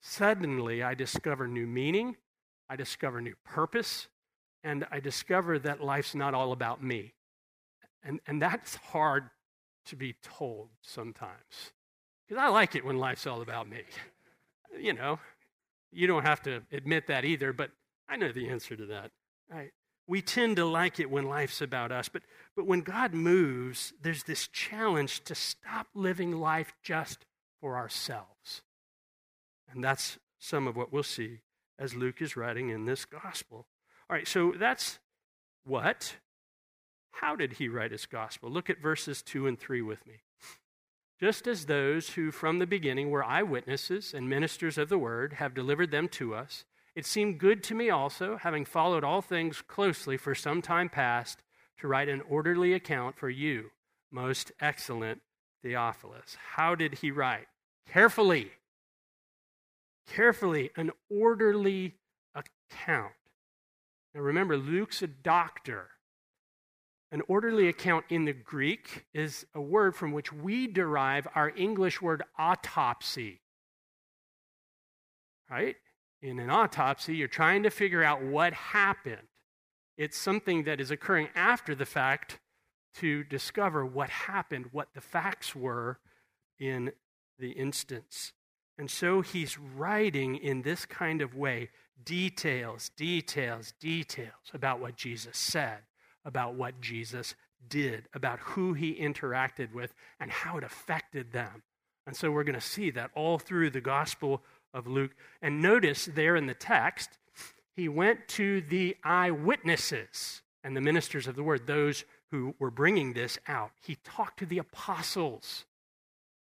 suddenly 0.00 0.82
I 0.82 0.94
discover 0.94 1.46
new 1.46 1.66
meaning, 1.66 2.16
I 2.70 2.76
discover 2.76 3.20
new 3.20 3.34
purpose, 3.44 4.08
and 4.64 4.86
I 4.90 5.00
discover 5.00 5.58
that 5.58 5.84
life's 5.84 6.14
not 6.14 6.32
all 6.32 6.52
about 6.52 6.82
me. 6.82 7.12
And, 8.02 8.20
and 8.26 8.40
that's 8.40 8.76
hard 8.76 9.28
to 9.86 9.96
be 9.96 10.14
told 10.22 10.70
sometimes. 10.80 11.72
Because 12.28 12.42
I 12.42 12.48
like 12.48 12.74
it 12.74 12.84
when 12.84 12.98
life's 12.98 13.26
all 13.26 13.40
about 13.40 13.68
me. 13.68 13.82
You 14.78 14.92
know, 14.92 15.18
you 15.90 16.06
don't 16.06 16.24
have 16.24 16.42
to 16.42 16.62
admit 16.70 17.06
that 17.06 17.24
either, 17.24 17.52
but 17.52 17.70
I 18.08 18.16
know 18.16 18.32
the 18.32 18.50
answer 18.50 18.76
to 18.76 18.86
that. 18.86 19.10
Right? 19.50 19.72
We 20.06 20.20
tend 20.20 20.56
to 20.56 20.64
like 20.64 21.00
it 21.00 21.10
when 21.10 21.24
life's 21.24 21.60
about 21.62 21.90
us, 21.90 22.08
but, 22.08 22.22
but 22.54 22.66
when 22.66 22.80
God 22.82 23.14
moves, 23.14 23.92
there's 24.02 24.24
this 24.24 24.46
challenge 24.48 25.24
to 25.24 25.34
stop 25.34 25.86
living 25.94 26.32
life 26.32 26.74
just 26.82 27.24
for 27.60 27.76
ourselves. 27.76 28.62
And 29.70 29.82
that's 29.82 30.18
some 30.38 30.66
of 30.66 30.76
what 30.76 30.92
we'll 30.92 31.02
see 31.02 31.40
as 31.78 31.94
Luke 31.94 32.20
is 32.20 32.36
writing 32.36 32.68
in 32.70 32.84
this 32.84 33.04
gospel. 33.04 33.66
All 34.08 34.16
right, 34.16 34.28
so 34.28 34.52
that's 34.58 34.98
what. 35.64 36.16
How 37.10 37.36
did 37.36 37.54
he 37.54 37.68
write 37.68 37.90
his 37.90 38.06
gospel? 38.06 38.50
Look 38.50 38.70
at 38.70 38.80
verses 38.80 39.22
2 39.22 39.46
and 39.46 39.58
3 39.58 39.82
with 39.82 40.06
me 40.06 40.20
just 41.20 41.46
as 41.46 41.66
those 41.66 42.10
who 42.10 42.30
from 42.30 42.58
the 42.58 42.66
beginning 42.66 43.10
were 43.10 43.24
eyewitnesses 43.24 44.14
and 44.14 44.28
ministers 44.28 44.78
of 44.78 44.88
the 44.88 44.98
word 44.98 45.34
have 45.34 45.54
delivered 45.54 45.90
them 45.90 46.08
to 46.08 46.34
us, 46.34 46.64
it 46.94 47.06
seemed 47.06 47.38
good 47.38 47.62
to 47.64 47.74
me 47.74 47.90
also, 47.90 48.36
having 48.36 48.64
followed 48.64 49.04
all 49.04 49.22
things 49.22 49.62
closely 49.62 50.16
for 50.16 50.34
some 50.34 50.62
time 50.62 50.88
past, 50.88 51.42
to 51.78 51.88
write 51.88 52.08
an 52.08 52.22
orderly 52.28 52.72
account 52.72 53.16
for 53.16 53.30
you, 53.30 53.70
most 54.10 54.50
excellent 54.60 55.20
Theophilus. 55.62 56.36
How 56.54 56.74
did 56.74 56.94
he 56.94 57.10
write? 57.10 57.46
Carefully. 57.88 58.50
Carefully, 60.08 60.70
an 60.76 60.90
orderly 61.10 61.94
account. 62.34 63.12
Now 64.14 64.20
remember, 64.20 64.56
Luke's 64.56 65.02
a 65.02 65.06
doctor. 65.06 65.90
An 67.10 67.22
orderly 67.26 67.68
account 67.68 68.04
in 68.10 68.26
the 68.26 68.34
Greek 68.34 69.06
is 69.14 69.46
a 69.54 69.60
word 69.60 69.96
from 69.96 70.12
which 70.12 70.32
we 70.32 70.66
derive 70.66 71.26
our 71.34 71.50
English 71.56 72.02
word 72.02 72.22
autopsy. 72.38 73.40
Right? 75.50 75.76
In 76.20 76.38
an 76.38 76.50
autopsy, 76.50 77.16
you're 77.16 77.28
trying 77.28 77.62
to 77.62 77.70
figure 77.70 78.02
out 78.02 78.22
what 78.22 78.52
happened. 78.52 79.28
It's 79.96 80.18
something 80.18 80.64
that 80.64 80.80
is 80.80 80.90
occurring 80.90 81.28
after 81.34 81.74
the 81.74 81.86
fact 81.86 82.40
to 82.96 83.24
discover 83.24 83.86
what 83.86 84.10
happened, 84.10 84.66
what 84.72 84.88
the 84.94 85.00
facts 85.00 85.54
were 85.54 85.98
in 86.58 86.92
the 87.38 87.52
instance. 87.52 88.32
And 88.76 88.90
so 88.90 89.22
he's 89.22 89.58
writing 89.58 90.36
in 90.36 90.62
this 90.62 90.84
kind 90.84 91.22
of 91.22 91.34
way 91.34 91.70
details, 92.04 92.90
details, 92.96 93.72
details 93.80 94.52
about 94.52 94.80
what 94.80 94.96
Jesus 94.96 95.36
said, 95.36 95.80
about 96.28 96.54
what 96.54 96.80
Jesus 96.80 97.34
did, 97.68 98.06
about 98.14 98.38
who 98.38 98.74
he 98.74 98.94
interacted 98.94 99.72
with, 99.72 99.92
and 100.20 100.30
how 100.30 100.58
it 100.58 100.62
affected 100.62 101.32
them. 101.32 101.64
And 102.06 102.14
so 102.14 102.30
we're 102.30 102.44
going 102.44 102.54
to 102.54 102.60
see 102.60 102.90
that 102.92 103.10
all 103.16 103.38
through 103.38 103.70
the 103.70 103.80
Gospel 103.80 104.42
of 104.72 104.86
Luke. 104.86 105.10
And 105.42 105.60
notice 105.60 106.06
there 106.06 106.36
in 106.36 106.46
the 106.46 106.54
text, 106.54 107.10
he 107.74 107.88
went 107.88 108.28
to 108.28 108.60
the 108.60 108.96
eyewitnesses 109.02 110.42
and 110.62 110.76
the 110.76 110.80
ministers 110.80 111.26
of 111.26 111.34
the 111.34 111.42
word, 111.42 111.66
those 111.66 112.04
who 112.30 112.54
were 112.58 112.70
bringing 112.70 113.14
this 113.14 113.38
out. 113.48 113.70
He 113.84 113.96
talked 114.04 114.38
to 114.40 114.46
the 114.46 114.58
apostles. 114.58 115.64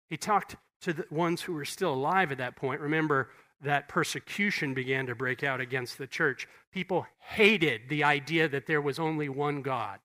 He 0.09 0.17
talked 0.17 0.57
to 0.83 0.93
the 0.93 1.07
ones 1.11 1.43
who 1.43 1.53
were 1.53 1.65
still 1.65 1.95
alive 1.95 2.33
at 2.33 2.39
that 2.39 2.57
point. 2.57 2.81
Remember, 2.81 3.31
that 3.61 3.89
persecution 3.89 4.75
began 4.75 5.07
to 5.07 5.15
break 5.15 5.43
out 5.43 5.61
against 5.61 5.99
the 5.99 6.07
church. 6.07 6.47
People 6.73 7.07
hated 7.19 7.83
the 7.89 8.05
idea 8.05 8.49
that 8.49 8.67
there 8.67 8.81
was 8.81 8.99
only 8.99 9.29
one 9.29 9.63
God. 9.63 9.99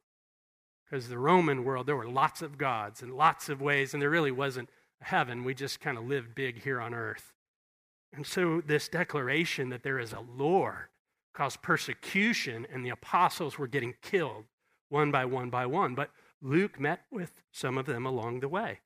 Because 0.86 1.08
the 1.08 1.20
Roman 1.20 1.64
world, 1.64 1.88
there 1.88 1.96
were 1.96 2.08
lots 2.08 2.42
of 2.42 2.58
gods 2.58 3.02
and 3.02 3.14
lots 3.14 3.50
of 3.50 3.62
ways, 3.62 3.94
and 3.94 4.02
there 4.02 4.10
really 4.10 4.32
wasn't 4.32 4.70
heaven. 5.02 5.44
We 5.44 5.54
just 5.54 5.80
kind 5.80 5.98
of 5.98 6.08
lived 6.08 6.36
big 6.36 6.64
here 6.64 6.80
on 6.80 6.94
earth. 6.94 7.34
And 8.16 8.26
so, 8.26 8.62
this 8.62 8.88
declaration 8.88 9.70
that 9.70 9.84
there 9.84 10.00
is 10.00 10.14
a 10.14 10.20
Lord 10.20 10.90
caused 11.34 11.64
persecution, 11.64 12.68
and 12.72 12.86
the 12.86 12.92
apostles 12.92 13.58
were 13.58 13.68
getting 13.68 13.96
killed 14.02 14.46
one 14.90 15.12
by 15.12 15.26
one 15.26 15.50
by 15.50 15.66
one. 15.66 15.96
But 15.96 16.12
Luke 16.42 16.80
met 16.80 17.02
with 17.12 17.42
some 17.52 17.78
of 17.78 17.88
them 17.88 18.06
along 18.06 18.40
the 18.40 18.50
way. 18.50 18.80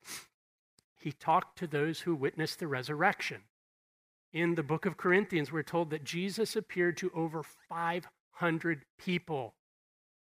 He 0.96 1.12
talked 1.12 1.58
to 1.58 1.66
those 1.66 2.00
who 2.00 2.14
witnessed 2.14 2.58
the 2.58 2.66
resurrection. 2.66 3.42
In 4.32 4.54
the 4.54 4.62
book 4.62 4.84
of 4.84 4.96
Corinthians, 4.96 5.50
we're 5.50 5.62
told 5.62 5.90
that 5.90 6.04
Jesus 6.04 6.54
appeared 6.54 6.96
to 6.98 7.10
over 7.14 7.42
500 7.42 8.82
people. 8.98 9.54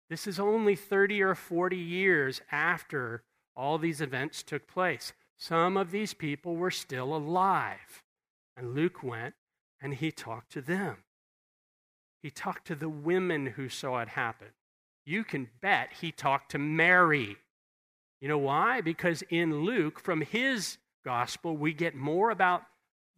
This 0.10 0.27
is 0.27 0.39
only 0.39 0.75
30 0.75 1.22
or 1.22 1.36
40 1.36 1.75
years 1.75 2.42
after 2.51 3.24
all 3.56 3.77
these 3.77 4.00
events 4.00 4.44
took 4.44 4.68
place. 4.68 5.13
Some 5.38 5.77
of 5.77 5.92
these 5.92 6.13
people 6.13 6.56
were 6.56 6.72
still 6.72 7.16
alive. 7.16 8.04
And 8.56 8.75
Luke 8.75 9.04
went 9.04 9.34
and 9.82 9.96
he 9.96 10.12
talked 10.12 10.51
to 10.54 10.62
them. 10.62 10.98
He 12.22 12.30
talked 12.30 12.68
to 12.68 12.75
the 12.75 12.89
women 12.89 13.48
who 13.48 13.70
saw 13.70 14.00
it 14.00 14.10
happen. 14.10 14.50
You 15.06 15.24
can 15.24 15.50
bet 15.62 15.89
he 16.01 16.12
talked 16.12 16.51
to 16.51 16.58
Mary. 16.58 17.38
You 18.22 18.27
know 18.27 18.38
why? 18.38 18.82
Because 18.82 19.24
in 19.30 19.62
Luke, 19.62 20.00
from 20.00 20.22
his 20.22 20.77
gospel, 21.06 21.56
we 21.56 21.74
get 21.74 21.96
more 21.96 22.30
about 22.30 22.63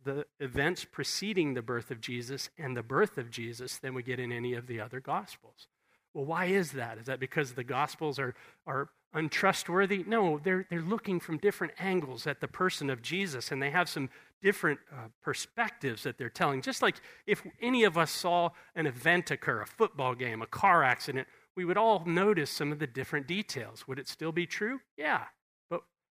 the 0.04 0.26
events 0.40 0.86
preceding 0.86 1.54
the 1.54 1.62
birth 1.62 1.92
of 1.92 2.02
Jesus 2.02 2.50
and 2.58 2.76
the 2.76 2.84
birth 2.84 3.18
of 3.18 3.30
Jesus 3.30 3.78
than 3.78 3.94
we 3.94 4.04
get 4.04 4.20
in 4.20 4.32
any 4.32 4.54
of 4.54 4.68
the 4.68 4.80
other 4.80 5.00
gospels. 5.00 5.68
Well, 6.14 6.26
why 6.26 6.46
is 6.46 6.72
that? 6.72 6.98
Is 6.98 7.06
that 7.06 7.20
because 7.20 7.54
the 7.54 7.64
gospels 7.64 8.18
are, 8.18 8.34
are 8.66 8.90
untrustworthy? 9.14 10.04
No, 10.08 10.40
they're, 10.40 10.66
they're 10.70 10.82
looking 10.82 11.20
from 11.20 11.38
different 11.38 11.74
angles 11.78 12.26
at 12.26 12.42
the 12.42 12.48
person 12.48 12.90
of 12.90 13.02
Jesus, 13.02 13.52
and 13.52 13.62
they 13.62 13.70
have 13.70 13.90
some 13.90 14.10
different 14.42 14.80
uh, 14.92 15.08
perspectives 15.22 16.04
that 16.04 16.18
they're 16.18 16.30
telling. 16.30 16.62
Just 16.62 16.82
like 16.82 16.96
if 17.28 17.44
any 17.62 17.84
of 17.84 17.98
us 17.98 18.12
saw 18.12 18.50
an 18.76 18.88
event 18.88 19.30
occur, 19.32 19.62
a 19.62 19.68
football 19.68 20.16
game, 20.16 20.42
a 20.42 20.48
car 20.48 20.84
accident, 20.84 21.28
we 21.56 21.66
would 21.66 21.78
all 21.78 22.04
notice 22.06 22.50
some 22.50 22.72
of 22.72 22.80
the 22.80 22.88
different 22.88 23.28
details. 23.28 23.88
Would 23.88 24.00
it 24.00 24.08
still 24.08 24.32
be 24.32 24.46
true? 24.46 24.80
Yeah. 24.98 25.26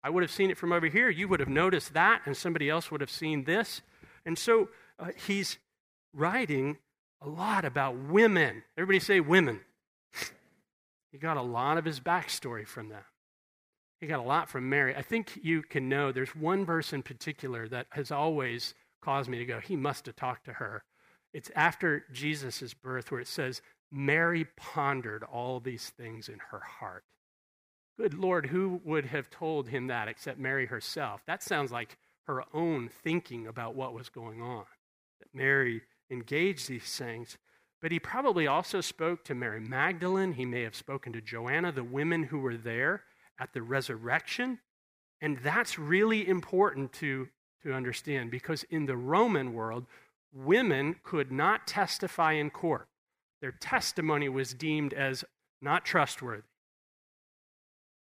I 0.04 0.10
would 0.10 0.24
have 0.24 0.32
seen 0.32 0.50
it 0.50 0.58
from 0.58 0.72
over 0.72 0.88
here. 0.88 1.10
You 1.10 1.28
would 1.28 1.40
have 1.40 1.50
noticed 1.50 1.94
that, 1.94 2.22
and 2.26 2.36
somebody 2.36 2.70
else 2.70 2.90
would 2.92 3.02
have 3.02 3.12
seen 3.12 3.44
this. 3.44 3.82
And 4.26 4.38
so 4.38 4.70
uh, 5.00 5.10
he's 5.28 5.58
writing 6.14 6.78
a 7.22 7.30
lot 7.30 7.66
about 7.66 7.96
women. 7.96 8.64
Everybody 8.78 9.00
say 9.00 9.20
women. 9.20 9.62
He 11.12 11.18
got 11.18 11.38
a 11.38 11.42
lot 11.42 11.78
of 11.78 11.86
his 11.86 12.00
backstory 12.00 12.66
from 12.66 12.90
them. 12.90 13.04
He 14.00 14.08
got 14.08 14.20
a 14.20 14.24
lot 14.24 14.50
from 14.50 14.70
Mary. 14.70 14.96
I 14.96 15.02
think 15.02 15.38
you 15.44 15.62
can 15.62 15.88
know 15.90 16.12
there's 16.12 16.36
one 16.36 16.66
verse 16.66 16.94
in 16.94 17.04
particular 17.04 17.68
that 17.68 17.88
has 17.92 18.12
always 18.12 18.74
caused 19.02 19.30
me 19.30 19.38
to 19.40 19.46
go, 19.46 19.60
he 19.60 19.76
must 19.76 20.06
have 20.06 20.16
talked 20.16 20.46
to 20.46 20.54
her. 20.54 20.84
It's 21.34 21.52
after 21.56 22.06
Jesus' 22.12 22.74
birth 22.74 23.12
where 23.12 23.20
it 23.20 23.28
says, 23.28 23.62
Mary 23.92 24.48
pondered 24.58 25.24
all 25.24 25.60
these 25.60 25.90
things 25.90 26.30
in 26.30 26.40
her 26.52 26.60
heart. 26.60 27.04
Lord, 28.10 28.48
who 28.48 28.82
would 28.84 29.06
have 29.06 29.30
told 29.30 29.70
him 29.70 29.88
that 29.88 30.08
except 30.08 30.40
Mary 30.40 30.66
herself? 30.66 31.22
That 31.26 31.44
sounds 31.44 31.72
like 31.72 31.98
her 32.28 32.44
own 32.54 32.90
thinking 32.90 33.48
about 33.48 33.76
what 33.76 33.94
was 33.94 34.10
going 34.10 34.42
on. 34.42 34.66
That 35.20 35.34
Mary 35.34 35.82
engaged 36.10 36.68
these 36.68 36.96
things. 36.96 37.38
But 37.82 37.92
he 37.92 38.00
probably 38.00 38.46
also 38.46 38.80
spoke 38.82 39.24
to 39.26 39.36
Mary 39.36 39.60
Magdalene. 39.60 40.34
He 40.34 40.46
may 40.46 40.62
have 40.62 40.76
spoken 40.76 41.14
to 41.14 41.22
Joanna, 41.22 41.72
the 41.72 41.84
women 41.84 42.24
who 42.24 42.40
were 42.40 42.58
there 42.58 43.04
at 43.40 43.54
the 43.54 43.62
resurrection. 43.62 44.60
And 45.20 45.40
that's 45.40 45.80
really 45.80 46.28
important 46.28 46.94
to, 46.94 47.28
to 47.64 47.74
understand 47.74 48.30
because 48.30 48.64
in 48.64 48.86
the 48.86 48.98
Roman 48.98 49.54
world, 49.54 49.86
women 50.34 50.96
could 51.04 51.32
not 51.32 51.68
testify 51.68 52.34
in 52.34 52.50
court. 52.52 52.88
Their 53.42 53.52
testimony 53.52 54.30
was 54.30 54.54
deemed 54.54 54.94
as 54.94 55.26
not 55.62 55.84
trustworthy. 55.84 56.44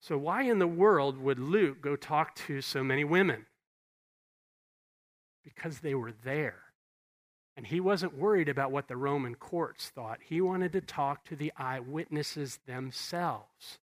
So, 0.07 0.17
why 0.17 0.43
in 0.43 0.61
the 0.61 0.69
world 0.69 1.19
would 1.19 1.41
Luke 1.41 1.81
go 1.81 1.97
talk 1.97 2.37
to 2.47 2.61
so 2.61 2.85
many 2.85 3.03
women? 3.03 3.45
Because 5.43 5.81
they 5.81 5.97
were 5.97 6.13
there. 6.23 6.61
And 7.57 7.67
he 7.67 7.81
wasn't 7.81 8.17
worried 8.17 8.49
about 8.49 8.71
what 8.71 8.87
the 8.87 8.97
Roman 8.97 9.35
courts 9.35 9.89
thought. 9.89 10.21
He 10.25 10.41
wanted 10.41 10.71
to 10.75 10.81
talk 10.81 11.25
to 11.25 11.35
the 11.35 11.53
eyewitnesses 11.57 12.61
themselves. 12.69 13.81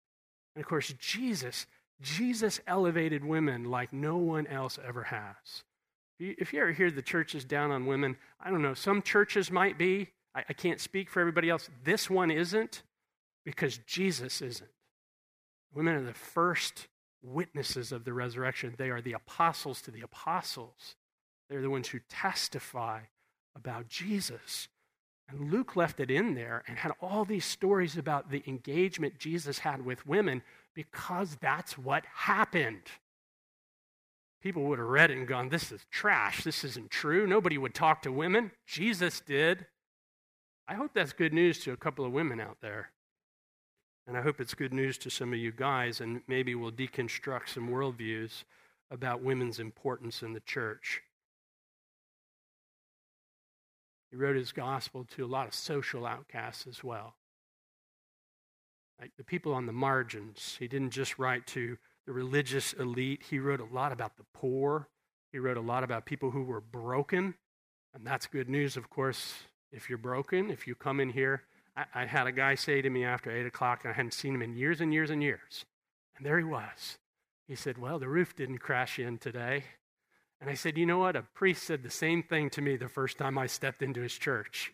And 0.56 0.64
of 0.64 0.68
course, 0.68 0.92
Jesus, 0.98 1.66
Jesus 2.00 2.58
elevated 2.66 3.24
women 3.24 3.70
like 3.70 3.92
no 3.92 4.16
one 4.16 4.48
else 4.48 4.76
ever 4.84 5.04
has. 5.04 5.62
If 6.18 6.52
you 6.52 6.60
ever 6.60 6.72
hear 6.72 6.90
the 6.90 7.00
churches 7.00 7.44
down 7.44 7.70
on 7.70 7.86
women, 7.86 8.16
I 8.40 8.50
don't 8.50 8.62
know, 8.62 8.74
some 8.74 9.02
churches 9.02 9.52
might 9.52 9.78
be. 9.78 10.08
I, 10.34 10.42
I 10.48 10.52
can't 10.52 10.80
speak 10.80 11.10
for 11.10 11.20
everybody 11.20 11.48
else. 11.48 11.70
This 11.84 12.10
one 12.10 12.32
isn't 12.32 12.82
because 13.44 13.78
Jesus 13.86 14.42
isn't. 14.42 14.70
Women 15.74 15.94
are 15.94 16.02
the 16.02 16.14
first 16.14 16.88
witnesses 17.22 17.92
of 17.92 18.04
the 18.04 18.12
resurrection. 18.12 18.74
They 18.76 18.90
are 18.90 19.00
the 19.00 19.12
apostles 19.12 19.80
to 19.82 19.90
the 19.90 20.00
apostles. 20.00 20.96
They're 21.48 21.62
the 21.62 21.70
ones 21.70 21.88
who 21.88 22.00
testify 22.08 23.00
about 23.56 23.88
Jesus. 23.88 24.68
And 25.28 25.52
Luke 25.52 25.76
left 25.76 26.00
it 26.00 26.10
in 26.10 26.34
there 26.34 26.62
and 26.66 26.78
had 26.78 26.92
all 27.02 27.24
these 27.24 27.44
stories 27.44 27.96
about 27.96 28.30
the 28.30 28.42
engagement 28.46 29.18
Jesus 29.18 29.58
had 29.58 29.84
with 29.84 30.06
women 30.06 30.42
because 30.74 31.36
that's 31.40 31.76
what 31.76 32.04
happened. 32.06 32.82
People 34.40 34.64
would 34.64 34.78
have 34.78 34.88
read 34.88 35.10
it 35.10 35.18
and 35.18 35.26
gone, 35.26 35.48
This 35.48 35.72
is 35.72 35.84
trash. 35.90 36.44
This 36.44 36.64
isn't 36.64 36.90
true. 36.90 37.26
Nobody 37.26 37.58
would 37.58 37.74
talk 37.74 38.02
to 38.02 38.12
women. 38.12 38.52
Jesus 38.66 39.20
did. 39.20 39.66
I 40.66 40.74
hope 40.74 40.92
that's 40.94 41.12
good 41.12 41.32
news 41.32 41.58
to 41.60 41.72
a 41.72 41.76
couple 41.76 42.04
of 42.04 42.12
women 42.12 42.40
out 42.40 42.58
there. 42.60 42.92
And 44.08 44.16
I 44.16 44.22
hope 44.22 44.40
it's 44.40 44.54
good 44.54 44.72
news 44.72 44.96
to 44.98 45.10
some 45.10 45.34
of 45.34 45.38
you 45.38 45.52
guys, 45.52 46.00
and 46.00 46.22
maybe 46.26 46.54
we'll 46.54 46.72
deconstruct 46.72 47.50
some 47.50 47.68
worldviews 47.68 48.44
about 48.90 49.22
women's 49.22 49.60
importance 49.60 50.22
in 50.22 50.32
the 50.32 50.40
church. 50.40 51.02
He 54.10 54.16
wrote 54.16 54.36
his 54.36 54.50
gospel 54.50 55.06
to 55.14 55.26
a 55.26 55.28
lot 55.28 55.46
of 55.46 55.52
social 55.52 56.06
outcasts 56.06 56.66
as 56.66 56.82
well. 56.82 57.16
Like 58.98 59.12
the 59.18 59.24
people 59.24 59.52
on 59.52 59.66
the 59.66 59.72
margins. 59.72 60.56
He 60.58 60.68
didn't 60.68 60.90
just 60.90 61.18
write 61.18 61.46
to 61.48 61.76
the 62.06 62.12
religious 62.14 62.72
elite, 62.72 63.24
he 63.28 63.38
wrote 63.38 63.60
a 63.60 63.74
lot 63.74 63.92
about 63.92 64.16
the 64.16 64.24
poor. 64.32 64.88
He 65.30 65.38
wrote 65.38 65.58
a 65.58 65.60
lot 65.60 65.84
about 65.84 66.06
people 66.06 66.30
who 66.30 66.44
were 66.44 66.62
broken. 66.62 67.34
And 67.94 68.06
that's 68.06 68.26
good 68.26 68.48
news, 68.48 68.78
of 68.78 68.88
course, 68.88 69.34
if 69.70 69.90
you're 69.90 69.98
broken, 69.98 70.50
if 70.50 70.66
you 70.66 70.74
come 70.74 71.00
in 71.00 71.10
here. 71.10 71.42
I, 71.94 72.06
had 72.06 72.26
a 72.26 72.32
guy 72.32 72.54
say 72.54 72.82
to 72.82 72.90
me 72.90 73.04
after 73.04 73.30
8 73.30 73.46
o'clock, 73.46 73.84
and 73.84 73.92
I 73.92 73.96
hadn't 73.96 74.14
seen 74.14 74.34
him 74.34 74.42
in 74.42 74.56
years 74.56 74.80
and 74.80 74.92
years 74.92 75.10
and 75.10 75.22
years. 75.22 75.64
And 76.16 76.26
there 76.26 76.38
he 76.38 76.44
was. 76.44 76.98
He 77.46 77.54
said, 77.54 77.78
Well, 77.78 77.98
the 77.98 78.08
roof 78.08 78.34
didn't 78.36 78.58
crash 78.58 78.98
in 78.98 79.18
today. 79.18 79.64
And 80.40 80.50
I 80.50 80.54
said, 80.54 80.76
You 80.76 80.86
know 80.86 80.98
what? 80.98 81.16
A 81.16 81.22
priest 81.22 81.62
said 81.62 81.82
the 81.82 81.90
same 81.90 82.22
thing 82.22 82.50
to 82.50 82.62
me 82.62 82.76
the 82.76 82.88
first 82.88 83.18
time 83.18 83.38
I 83.38 83.46
stepped 83.46 83.82
into 83.82 84.00
his 84.00 84.12
church. 84.12 84.72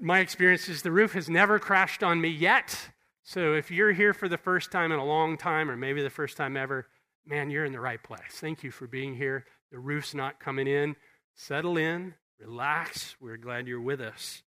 My 0.00 0.18
experience 0.20 0.68
is 0.68 0.82
the 0.82 0.90
roof 0.90 1.12
has 1.12 1.28
never 1.28 1.58
crashed 1.58 2.02
on 2.02 2.20
me 2.20 2.28
yet. 2.28 2.90
So 3.22 3.54
if 3.54 3.70
you're 3.70 3.92
here 3.92 4.12
for 4.12 4.28
the 4.28 4.36
first 4.36 4.70
time 4.70 4.92
in 4.92 4.98
a 4.98 5.04
long 5.04 5.36
time, 5.38 5.70
or 5.70 5.76
maybe 5.76 6.02
the 6.02 6.10
first 6.10 6.36
time 6.36 6.56
ever, 6.56 6.86
man, 7.26 7.48
you're 7.48 7.64
in 7.64 7.72
the 7.72 7.80
right 7.80 8.02
place. 8.02 8.20
Thank 8.32 8.62
you 8.62 8.70
for 8.70 8.86
being 8.86 9.14
here. 9.14 9.46
The 9.72 9.78
roof's 9.78 10.14
not 10.14 10.40
coming 10.40 10.66
in. 10.66 10.96
Settle 11.34 11.78
in, 11.78 12.14
relax. 12.38 13.16
We're 13.20 13.38
glad 13.38 13.66
you're 13.66 13.80
with 13.80 14.00
us. 14.00 14.42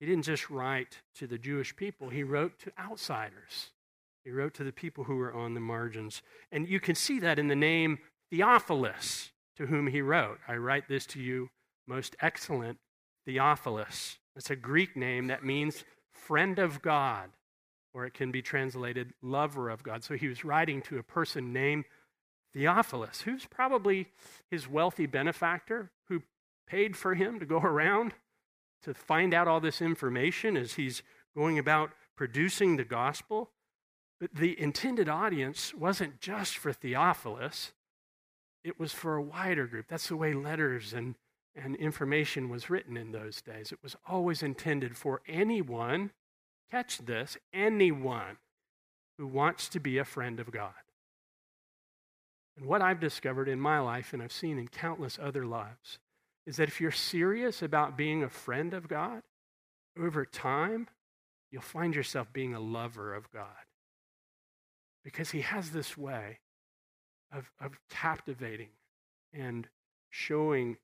He 0.00 0.06
didn't 0.06 0.24
just 0.24 0.48
write 0.48 0.98
to 1.16 1.26
the 1.26 1.38
Jewish 1.38 1.74
people, 1.74 2.08
he 2.08 2.22
wrote 2.22 2.58
to 2.60 2.72
outsiders. 2.78 3.70
He 4.24 4.30
wrote 4.30 4.54
to 4.54 4.64
the 4.64 4.72
people 4.72 5.04
who 5.04 5.16
were 5.16 5.32
on 5.32 5.54
the 5.54 5.60
margins. 5.60 6.20
And 6.52 6.68
you 6.68 6.80
can 6.80 6.94
see 6.94 7.18
that 7.20 7.38
in 7.38 7.48
the 7.48 7.56
name 7.56 7.98
Theophilus, 8.30 9.30
to 9.56 9.66
whom 9.66 9.86
he 9.86 10.02
wrote. 10.02 10.38
I 10.46 10.56
write 10.56 10.86
this 10.86 11.06
to 11.06 11.20
you, 11.20 11.48
most 11.86 12.14
excellent 12.20 12.78
Theophilus. 13.24 14.18
That's 14.34 14.50
a 14.50 14.56
Greek 14.56 14.96
name 14.96 15.28
that 15.28 15.44
means 15.44 15.84
friend 16.12 16.58
of 16.58 16.82
God, 16.82 17.30
or 17.94 18.04
it 18.04 18.12
can 18.12 18.30
be 18.30 18.42
translated 18.42 19.14
lover 19.22 19.70
of 19.70 19.82
God. 19.82 20.04
So 20.04 20.14
he 20.14 20.28
was 20.28 20.44
writing 20.44 20.82
to 20.82 20.98
a 20.98 21.02
person 21.02 21.52
named 21.52 21.86
Theophilus, 22.52 23.22
who's 23.22 23.46
probably 23.46 24.08
his 24.50 24.68
wealthy 24.68 25.06
benefactor 25.06 25.90
who 26.08 26.22
paid 26.66 26.96
for 26.96 27.14
him 27.14 27.40
to 27.40 27.46
go 27.46 27.58
around 27.62 28.12
to 28.82 28.94
find 28.94 29.34
out 29.34 29.48
all 29.48 29.60
this 29.60 29.80
information 29.80 30.56
as 30.56 30.74
he's 30.74 31.02
going 31.36 31.58
about 31.58 31.90
producing 32.16 32.76
the 32.76 32.84
gospel. 32.84 33.50
But 34.20 34.34
the 34.34 34.60
intended 34.60 35.08
audience 35.08 35.72
wasn't 35.74 36.20
just 36.20 36.58
for 36.58 36.72
Theophilus, 36.72 37.72
it 38.64 38.78
was 38.78 38.92
for 38.92 39.14
a 39.14 39.22
wider 39.22 39.66
group. 39.66 39.86
That's 39.88 40.08
the 40.08 40.16
way 40.16 40.34
letters 40.34 40.92
and, 40.92 41.14
and 41.54 41.76
information 41.76 42.48
was 42.48 42.68
written 42.68 42.96
in 42.96 43.12
those 43.12 43.40
days. 43.40 43.70
It 43.72 43.78
was 43.82 43.96
always 44.06 44.42
intended 44.42 44.96
for 44.96 45.22
anyone, 45.28 46.10
catch 46.70 46.98
this, 46.98 47.36
anyone 47.52 48.38
who 49.16 49.26
wants 49.26 49.68
to 49.70 49.80
be 49.80 49.98
a 49.98 50.04
friend 50.04 50.40
of 50.40 50.50
God. 50.50 50.72
And 52.56 52.66
what 52.66 52.82
I've 52.82 53.00
discovered 53.00 53.48
in 53.48 53.60
my 53.60 53.78
life, 53.78 54.12
and 54.12 54.20
I've 54.20 54.32
seen 54.32 54.58
in 54.58 54.66
countless 54.66 55.18
other 55.22 55.46
lives, 55.46 55.98
is 56.48 56.56
that 56.56 56.68
if 56.68 56.80
you're 56.80 56.90
serious 56.90 57.60
about 57.60 57.94
being 57.94 58.22
a 58.22 58.28
friend 58.30 58.72
of 58.72 58.88
God, 58.88 59.20
over 60.00 60.24
time, 60.24 60.88
you'll 61.50 61.60
find 61.60 61.94
yourself 61.94 62.32
being 62.32 62.54
a 62.54 62.60
lover 62.60 63.14
of 63.14 63.30
God. 63.30 63.66
Because 65.04 65.30
He 65.30 65.42
has 65.42 65.70
this 65.70 65.98
way 65.98 66.38
of, 67.30 67.52
of 67.60 67.72
captivating 67.90 68.70
and 69.34 69.68
showing 70.08 70.78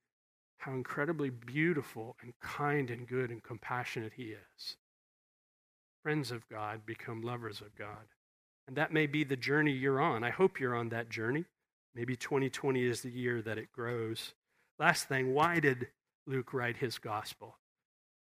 how 0.58 0.72
incredibly 0.72 1.30
beautiful 1.30 2.16
and 2.20 2.34
kind 2.42 2.90
and 2.90 3.08
good 3.08 3.30
and 3.30 3.42
compassionate 3.42 4.12
He 4.16 4.34
is. 4.34 4.76
Friends 6.02 6.30
of 6.30 6.46
God 6.50 6.84
become 6.84 7.22
lovers 7.22 7.62
of 7.62 7.74
God. 7.74 8.04
And 8.68 8.76
that 8.76 8.92
may 8.92 9.06
be 9.06 9.24
the 9.24 9.34
journey 9.34 9.72
you're 9.72 10.00
on. 10.00 10.24
I 10.24 10.30
hope 10.30 10.60
you're 10.60 10.76
on 10.76 10.90
that 10.90 11.08
journey. 11.08 11.46
Maybe 11.94 12.16
2020 12.16 12.84
is 12.84 13.00
the 13.00 13.10
year 13.10 13.40
that 13.40 13.56
it 13.56 13.72
grows. 13.72 14.34
Last 14.78 15.08
thing, 15.08 15.34
why 15.34 15.60
did 15.60 15.88
Luke 16.26 16.52
write 16.52 16.78
his 16.78 16.98
gospel? 16.98 17.58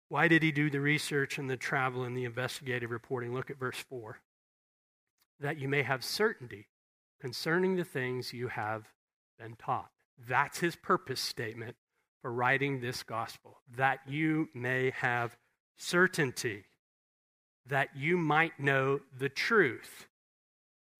Why 0.09 0.29
did 0.29 0.43
he 0.43 0.53
do 0.53 0.71
the 0.71 0.81
research 0.81 1.39
and 1.39 1.51
the 1.51 1.57
travel 1.57 2.05
and 2.05 2.17
the 2.17 2.25
investigative 2.25 2.91
reporting? 2.91 3.35
Look 3.35 3.51
at 3.51 3.59
verse 3.59 3.79
4. 3.89 4.21
That 5.41 5.59
you 5.59 5.69
may 5.69 5.83
have 5.83 6.05
certainty 6.05 6.69
concerning 7.21 7.77
the 7.77 7.85
things 7.85 8.33
you 8.33 8.49
have 8.49 8.85
been 9.39 9.57
taught. 9.57 9.91
That's 10.29 10.61
his 10.61 10.77
purpose 10.77 11.21
statement 11.21 11.77
for 12.23 12.33
writing 12.33 12.81
this 12.81 13.03
gospel. 13.03 13.59
That 13.77 14.01
you 14.07 14.49
may 14.55 14.91
have 14.91 15.37
certainty, 15.77 16.65
that 17.67 17.89
you 17.97 18.17
might 18.17 18.61
know 18.61 19.01
the 19.19 19.29
truth 19.29 20.07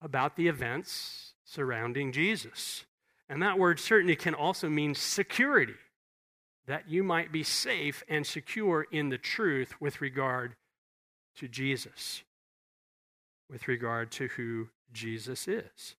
about 0.01 0.35
the 0.35 0.47
events 0.47 1.33
surrounding 1.43 2.11
Jesus. 2.11 2.85
And 3.29 3.41
that 3.41 3.59
word 3.59 3.79
certainty 3.79 4.15
can 4.15 4.33
also 4.33 4.69
mean 4.69 4.95
security, 4.95 5.75
that 6.65 6.89
you 6.89 7.03
might 7.03 7.31
be 7.31 7.43
safe 7.43 8.03
and 8.07 8.25
secure 8.25 8.87
in 8.91 9.09
the 9.09 9.17
truth 9.17 9.79
with 9.81 10.01
regard 10.01 10.55
to 11.37 11.47
Jesus, 11.47 12.23
with 13.49 13.67
regard 13.67 14.11
to 14.11 14.27
who 14.29 14.69
Jesus 14.93 15.47
is. 15.47 15.95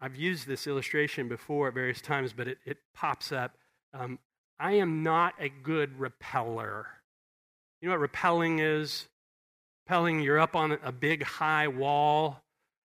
I've 0.00 0.16
used 0.16 0.46
this 0.46 0.66
illustration 0.66 1.28
before 1.28 1.68
at 1.68 1.74
various 1.74 2.02
times, 2.02 2.34
but 2.34 2.48
it, 2.48 2.58
it 2.66 2.78
pops 2.94 3.32
up. 3.32 3.56
Um, 3.94 4.18
I 4.60 4.72
am 4.74 5.02
not 5.02 5.34
a 5.40 5.48
good 5.48 5.98
repeller. 5.98 6.86
You 7.80 7.88
know 7.88 7.94
what 7.94 8.00
repelling 8.00 8.58
is? 8.58 9.08
Repelling, 9.86 10.20
you're 10.20 10.38
up 10.38 10.54
on 10.54 10.78
a 10.82 10.92
big 10.92 11.22
high 11.22 11.68
wall, 11.68 12.42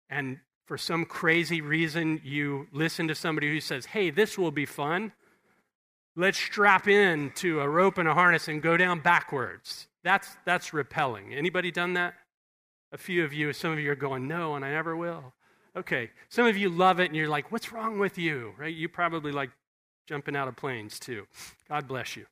and 0.09 0.39
for 0.71 0.77
some 0.77 1.03
crazy 1.03 1.59
reason, 1.59 2.21
you 2.23 2.65
listen 2.71 3.05
to 3.09 3.13
somebody 3.13 3.49
who 3.49 3.59
says, 3.59 3.87
Hey, 3.87 4.09
this 4.09 4.37
will 4.37 4.51
be 4.51 4.65
fun. 4.65 5.11
Let's 6.15 6.37
strap 6.37 6.87
in 6.87 7.33
to 7.35 7.59
a 7.59 7.67
rope 7.67 7.97
and 7.97 8.07
a 8.07 8.13
harness 8.13 8.47
and 8.47 8.61
go 8.61 8.77
down 8.77 9.01
backwards. 9.01 9.89
That's, 10.01 10.29
that's 10.45 10.73
repelling. 10.73 11.33
Anybody 11.33 11.71
done 11.71 11.95
that? 11.95 12.13
A 12.93 12.97
few 12.97 13.25
of 13.25 13.33
you, 13.33 13.51
some 13.51 13.73
of 13.73 13.79
you 13.79 13.91
are 13.91 13.95
going, 13.95 14.29
No, 14.29 14.55
and 14.55 14.63
I 14.63 14.71
never 14.71 14.95
will. 14.95 15.33
Okay. 15.75 16.09
Some 16.29 16.47
of 16.47 16.55
you 16.55 16.69
love 16.69 17.01
it 17.01 17.07
and 17.07 17.17
you're 17.17 17.27
like, 17.27 17.51
what's 17.51 17.73
wrong 17.73 17.99
with 17.99 18.17
you? 18.17 18.53
Right? 18.57 18.73
You 18.73 18.87
probably 18.87 19.33
like 19.33 19.49
jumping 20.07 20.37
out 20.37 20.47
of 20.47 20.55
planes 20.55 20.99
too. 21.01 21.27
God 21.67 21.85
bless 21.85 22.15
you. 22.15 22.27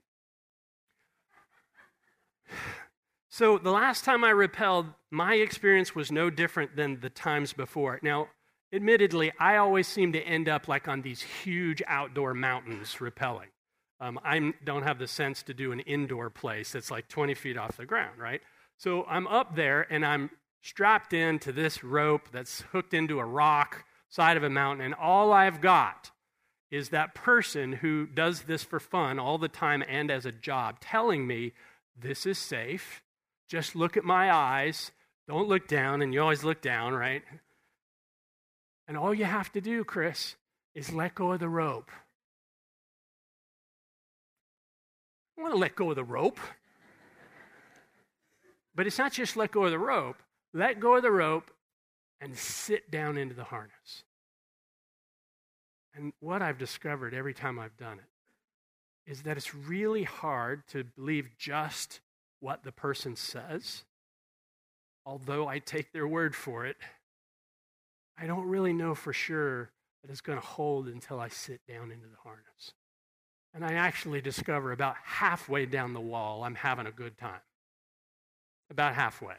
So 3.30 3.58
the 3.58 3.72
last 3.72 4.04
time 4.04 4.24
I 4.24 4.32
repelled, 4.32 4.88
my 5.12 5.36
experience 5.36 5.94
was 5.94 6.12
no 6.12 6.30
different 6.30 6.76
than 6.76 7.00
the 7.00 7.10
times 7.10 7.54
before. 7.54 8.00
Now, 8.02 8.30
admittedly, 8.74 9.32
I 9.40 9.58
always 9.58 9.88
seem 9.88 10.14
to 10.14 10.22
end 10.22 10.50
up 10.50 10.68
like 10.68 10.88
on 10.88 11.02
these 11.02 11.22
huge 11.22 11.82
outdoor 11.88 12.34
mountains 12.34 13.00
repelling. 13.00 13.50
Um, 14.02 14.20
I 14.24 14.54
don't 14.64 14.84
have 14.84 14.98
the 14.98 15.08
sense 15.08 15.44
to 15.44 15.54
do 15.54 15.72
an 15.72 15.82
indoor 15.82 16.30
place 16.30 16.72
that's 16.72 16.90
like 16.90 17.08
20 17.08 17.36
feet 17.36 17.58
off 17.58 17.78
the 17.78 17.86
ground, 17.86 18.18
right? 18.18 18.42
So 18.78 19.04
I'm 19.10 19.28
up 19.28 19.56
there 19.56 19.86
and 19.92 20.06
I'm 20.06 20.32
strapped 20.62 21.14
into 21.14 21.52
this 21.52 21.84
rope 21.84 22.30
that's 22.32 22.62
hooked 22.72 22.94
into 22.94 23.20
a 23.20 23.26
rock 23.26 23.86
side 24.10 24.38
of 24.38 24.44
a 24.44 24.50
mountain, 24.50 24.86
and 24.86 24.96
all 24.96 25.32
I've 25.32 25.62
got 25.62 26.12
is 26.72 26.90
that 26.90 27.14
person 27.14 27.74
who 27.74 28.06
does 28.08 28.44
this 28.44 28.64
for 28.64 28.80
fun 28.80 29.20
all 29.20 29.38
the 29.38 29.48
time 29.48 29.84
and 29.88 30.10
as 30.10 30.26
a 30.26 30.32
job 30.32 30.80
telling 30.80 31.28
me 31.28 31.54
this 31.98 32.26
is 32.26 32.38
safe. 32.38 33.02
Just 33.50 33.76
look 33.76 33.98
at 33.98 34.06
my 34.06 34.32
eyes. 34.32 34.92
Don't 35.28 35.50
look 35.50 35.68
down, 35.68 36.02
and 36.02 36.14
you 36.14 36.22
always 36.22 36.46
look 36.46 36.62
down, 36.62 36.94
right? 36.94 37.24
And 38.88 38.96
all 38.96 39.14
you 39.14 39.26
have 39.26 39.52
to 39.52 39.62
do, 39.62 39.84
Chris, 39.84 40.38
is 40.74 40.94
let 40.94 41.16
go 41.16 41.34
of 41.34 41.42
the 41.42 41.50
rope. 41.50 41.92
I 45.38 45.42
want 45.42 45.54
to 45.54 45.60
let 45.60 45.76
go 45.76 45.90
of 45.90 45.98
the 45.98 46.04
rope. 46.06 46.40
But 48.74 48.88
it's 48.88 48.98
not 48.98 49.12
just 49.12 49.36
let 49.36 49.52
go 49.52 49.66
of 49.66 49.72
the 49.72 49.78
rope 49.78 50.16
let 50.54 50.80
go 50.80 50.96
of 50.96 51.04
the 51.04 51.12
rope, 51.12 51.52
and 52.22 52.38
sit 52.38 52.92
down 52.92 53.18
into 53.18 53.36
the 53.36 53.46
harness. 53.46 54.04
And 55.96 56.12
what 56.20 56.42
I've 56.42 56.58
discovered 56.58 57.14
every 57.14 57.34
time 57.34 57.58
I've 57.58 57.78
done 57.78 58.00
it 58.00 59.12
is 59.12 59.24
that 59.24 59.38
it's 59.38 59.56
really 59.56 60.04
hard 60.04 60.68
to 60.70 60.84
believe 60.84 61.30
just 61.38 62.02
what 62.40 62.64
the 62.64 62.72
person 62.72 63.16
says. 63.16 63.84
Although 65.06 65.48
I 65.48 65.60
take 65.60 65.92
their 65.92 66.08
word 66.08 66.36
for 66.36 66.66
it, 66.66 66.78
I 68.18 68.28
don't 68.28 68.48
really 68.48 68.74
know 68.74 68.96
for 68.96 69.14
sure 69.14 69.72
that 70.02 70.12
it's 70.12 70.22
going 70.22 70.40
to 70.40 70.46
hold 70.46 70.88
until 70.88 71.20
I 71.20 71.30
sit 71.30 71.62
down 71.68 71.92
into 71.92 72.08
the 72.08 72.18
harness. 72.24 72.74
And 73.54 73.66
I 73.66 73.74
actually 73.74 74.22
discover 74.22 74.72
about 74.72 74.96
halfway 75.04 75.66
down 75.66 75.94
the 75.94 76.02
wall, 76.02 76.44
I'm 76.44 76.56
having 76.56 76.86
a 76.86 76.92
good 76.92 77.18
time. 77.18 77.42
About 78.70 78.94
halfway 78.94 79.36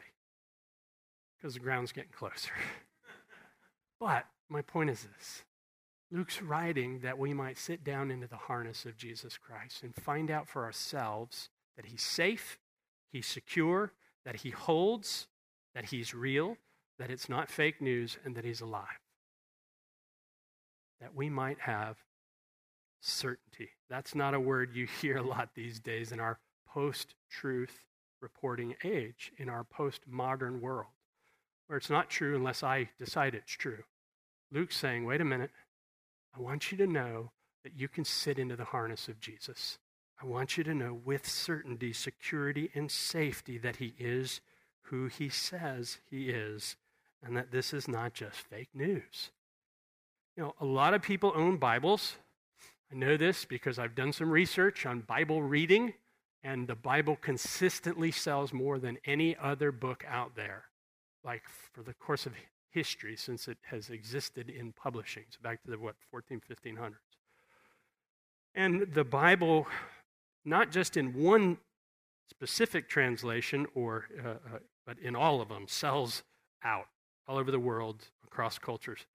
because 1.41 1.53
the 1.53 1.59
ground's 1.59 1.91
getting 1.91 2.11
closer. 2.11 2.51
but 3.99 4.25
my 4.49 4.61
point 4.61 4.89
is 4.89 5.07
this 5.17 5.43
Luke's 6.11 6.41
writing 6.41 6.99
that 6.99 7.17
we 7.17 7.33
might 7.33 7.57
sit 7.57 7.83
down 7.83 8.11
into 8.11 8.27
the 8.27 8.35
harness 8.35 8.85
of 8.85 8.97
Jesus 8.97 9.37
Christ 9.37 9.83
and 9.83 9.95
find 9.95 10.29
out 10.29 10.47
for 10.47 10.63
ourselves 10.63 11.49
that 11.77 11.85
he's 11.85 12.01
safe, 12.01 12.59
he's 13.11 13.27
secure, 13.27 13.93
that 14.25 14.37
he 14.37 14.49
holds, 14.51 15.27
that 15.73 15.85
he's 15.85 16.13
real, 16.13 16.57
that 16.99 17.09
it's 17.09 17.29
not 17.29 17.49
fake 17.49 17.81
news, 17.81 18.17
and 18.23 18.35
that 18.35 18.45
he's 18.45 18.61
alive. 18.61 18.85
That 20.99 21.15
we 21.15 21.29
might 21.29 21.59
have 21.61 21.97
certainty. 22.99 23.69
That's 23.89 24.13
not 24.13 24.33
a 24.33 24.39
word 24.39 24.75
you 24.75 24.87
hear 25.01 25.17
a 25.17 25.23
lot 25.23 25.49
these 25.55 25.79
days 25.79 26.11
in 26.11 26.19
our 26.19 26.39
post 26.67 27.15
truth 27.29 27.85
reporting 28.21 28.75
age, 28.83 29.31
in 29.37 29.49
our 29.49 29.63
post 29.63 30.01
modern 30.07 30.61
world 30.61 30.91
where 31.71 31.77
it's 31.77 31.89
not 31.89 32.09
true 32.09 32.35
unless 32.35 32.63
I 32.63 32.89
decide 32.99 33.33
it's 33.33 33.53
true. 33.53 33.85
Luke's 34.51 34.75
saying, 34.75 35.05
wait 35.05 35.21
a 35.21 35.25
minute. 35.25 35.51
I 36.35 36.41
want 36.41 36.69
you 36.69 36.77
to 36.79 36.85
know 36.85 37.31
that 37.63 37.79
you 37.79 37.87
can 37.87 38.03
sit 38.03 38.37
into 38.37 38.57
the 38.57 38.65
harness 38.65 39.07
of 39.07 39.21
Jesus. 39.21 39.79
I 40.21 40.25
want 40.25 40.57
you 40.57 40.63
to 40.65 40.73
know 40.73 40.93
with 40.93 41.27
certainty, 41.27 41.93
security, 41.93 42.69
and 42.75 42.91
safety 42.91 43.57
that 43.57 43.77
he 43.77 43.93
is 43.97 44.41
who 44.83 45.07
he 45.07 45.29
says 45.29 45.97
he 46.09 46.29
is, 46.29 46.75
and 47.23 47.35
that 47.35 47.51
this 47.51 47.73
is 47.73 47.87
not 47.87 48.13
just 48.13 48.37
fake 48.37 48.69
news. 48.73 49.31
You 50.37 50.43
know, 50.43 50.55
a 50.59 50.65
lot 50.65 50.93
of 50.93 51.01
people 51.01 51.31
own 51.35 51.57
Bibles. 51.57 52.17
I 52.91 52.95
know 52.95 53.17
this 53.17 53.45
because 53.45 53.79
I've 53.79 53.95
done 53.95 54.13
some 54.13 54.29
research 54.29 54.85
on 54.85 55.01
Bible 55.01 55.41
reading, 55.41 55.93
and 56.43 56.67
the 56.67 56.75
Bible 56.75 57.15
consistently 57.15 58.11
sells 58.11 58.53
more 58.53 58.77
than 58.77 58.97
any 59.05 59.35
other 59.37 59.71
book 59.71 60.03
out 60.07 60.35
there 60.35 60.65
like 61.23 61.43
for 61.73 61.83
the 61.83 61.93
course 61.93 62.25
of 62.25 62.33
history 62.69 63.15
since 63.15 63.47
it 63.47 63.57
has 63.63 63.89
existed 63.89 64.49
in 64.49 64.71
publishing, 64.71 65.23
so 65.29 65.37
back 65.41 65.61
to 65.63 65.71
the 65.71 65.77
what 65.77 65.95
14, 66.09 66.41
1500s. 66.49 66.93
And 68.55 68.93
the 68.93 69.03
Bible, 69.03 69.67
not 70.45 70.71
just 70.71 70.97
in 70.97 71.13
one 71.13 71.57
specific 72.29 72.89
translation, 72.89 73.67
or 73.75 74.05
uh, 74.23 74.29
uh, 74.29 74.59
but 74.85 74.97
in 74.99 75.15
all 75.15 75.41
of 75.41 75.49
them, 75.49 75.67
sells 75.67 76.23
out 76.63 76.87
all 77.27 77.37
over 77.37 77.51
the 77.51 77.59
world 77.59 78.07
across 78.25 78.57
cultures. 78.57 79.05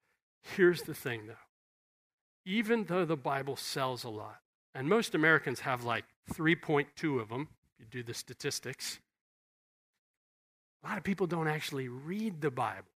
Here's 0.55 0.83
the 0.83 0.93
thing, 0.93 1.27
though. 1.27 1.33
Even 2.45 2.85
though 2.85 3.05
the 3.05 3.17
Bible 3.17 3.55
sells 3.55 4.03
a 4.03 4.09
lot, 4.09 4.39
and 4.73 4.87
most 4.87 5.15
Americans 5.15 5.61
have 5.61 5.83
like 5.83 6.05
3.2 6.33 7.19
of 7.19 7.29
them, 7.29 7.49
if 7.73 7.79
you 7.79 7.85
do 7.91 8.03
the 8.03 8.13
statistics, 8.13 8.99
a 10.83 10.87
lot 10.87 10.97
of 10.97 11.03
people 11.03 11.27
don't 11.27 11.47
actually 11.47 11.87
read 11.87 12.39
the 12.41 12.51
Bible. 12.51 12.87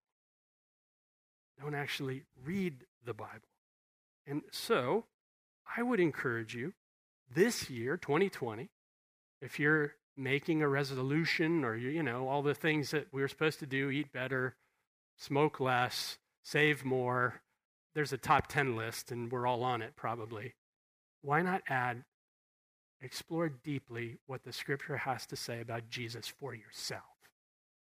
Don't 1.61 1.75
actually 1.75 2.23
read 2.45 2.85
the 3.05 3.13
Bible. 3.13 3.49
And 4.25 4.43
so, 4.51 5.05
I 5.75 5.83
would 5.83 5.99
encourage 5.99 6.55
you 6.55 6.73
this 7.33 7.69
year, 7.69 7.97
2020, 7.97 8.69
if 9.41 9.59
you're 9.59 9.93
making 10.17 10.61
a 10.61 10.67
resolution 10.67 11.63
or, 11.63 11.75
you 11.75 12.03
know, 12.03 12.27
all 12.27 12.41
the 12.41 12.53
things 12.53 12.91
that 12.91 13.07
we're 13.11 13.27
supposed 13.27 13.59
to 13.59 13.65
do 13.65 13.89
eat 13.89 14.11
better, 14.11 14.55
smoke 15.17 15.59
less, 15.59 16.17
save 16.43 16.83
more, 16.83 17.41
there's 17.95 18.13
a 18.13 18.17
top 18.17 18.47
10 18.47 18.75
list, 18.75 19.11
and 19.11 19.31
we're 19.31 19.47
all 19.47 19.63
on 19.63 19.81
it 19.81 19.95
probably. 19.95 20.55
Why 21.21 21.41
not 21.41 21.61
add, 21.67 22.03
explore 23.01 23.49
deeply 23.49 24.17
what 24.27 24.43
the 24.43 24.53
scripture 24.53 24.97
has 24.97 25.25
to 25.27 25.35
say 25.35 25.61
about 25.61 25.89
Jesus 25.89 26.27
for 26.27 26.53
yourself? 26.53 27.03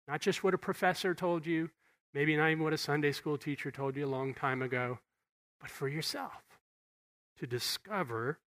Not 0.07 0.21
just 0.21 0.45
what 0.45 0.55
a 0.55 0.59
professor 0.59 1.15
told 1.15 1.47
you, 1.47 1.71
maybe 2.13 2.37
not 2.37 2.51
even 2.51 2.65
what 2.65 2.73
a 2.73 2.79
Sunday 2.79 3.13
school 3.13 3.39
teacher 3.39 3.71
told 3.71 3.97
you 3.97 4.05
a 4.05 4.07
long 4.07 4.35
time 4.35 4.63
ago, 4.63 4.99
but 5.61 5.71
for 5.71 5.89
yourself 5.89 6.43
to 7.39 7.47
discover 7.47 8.39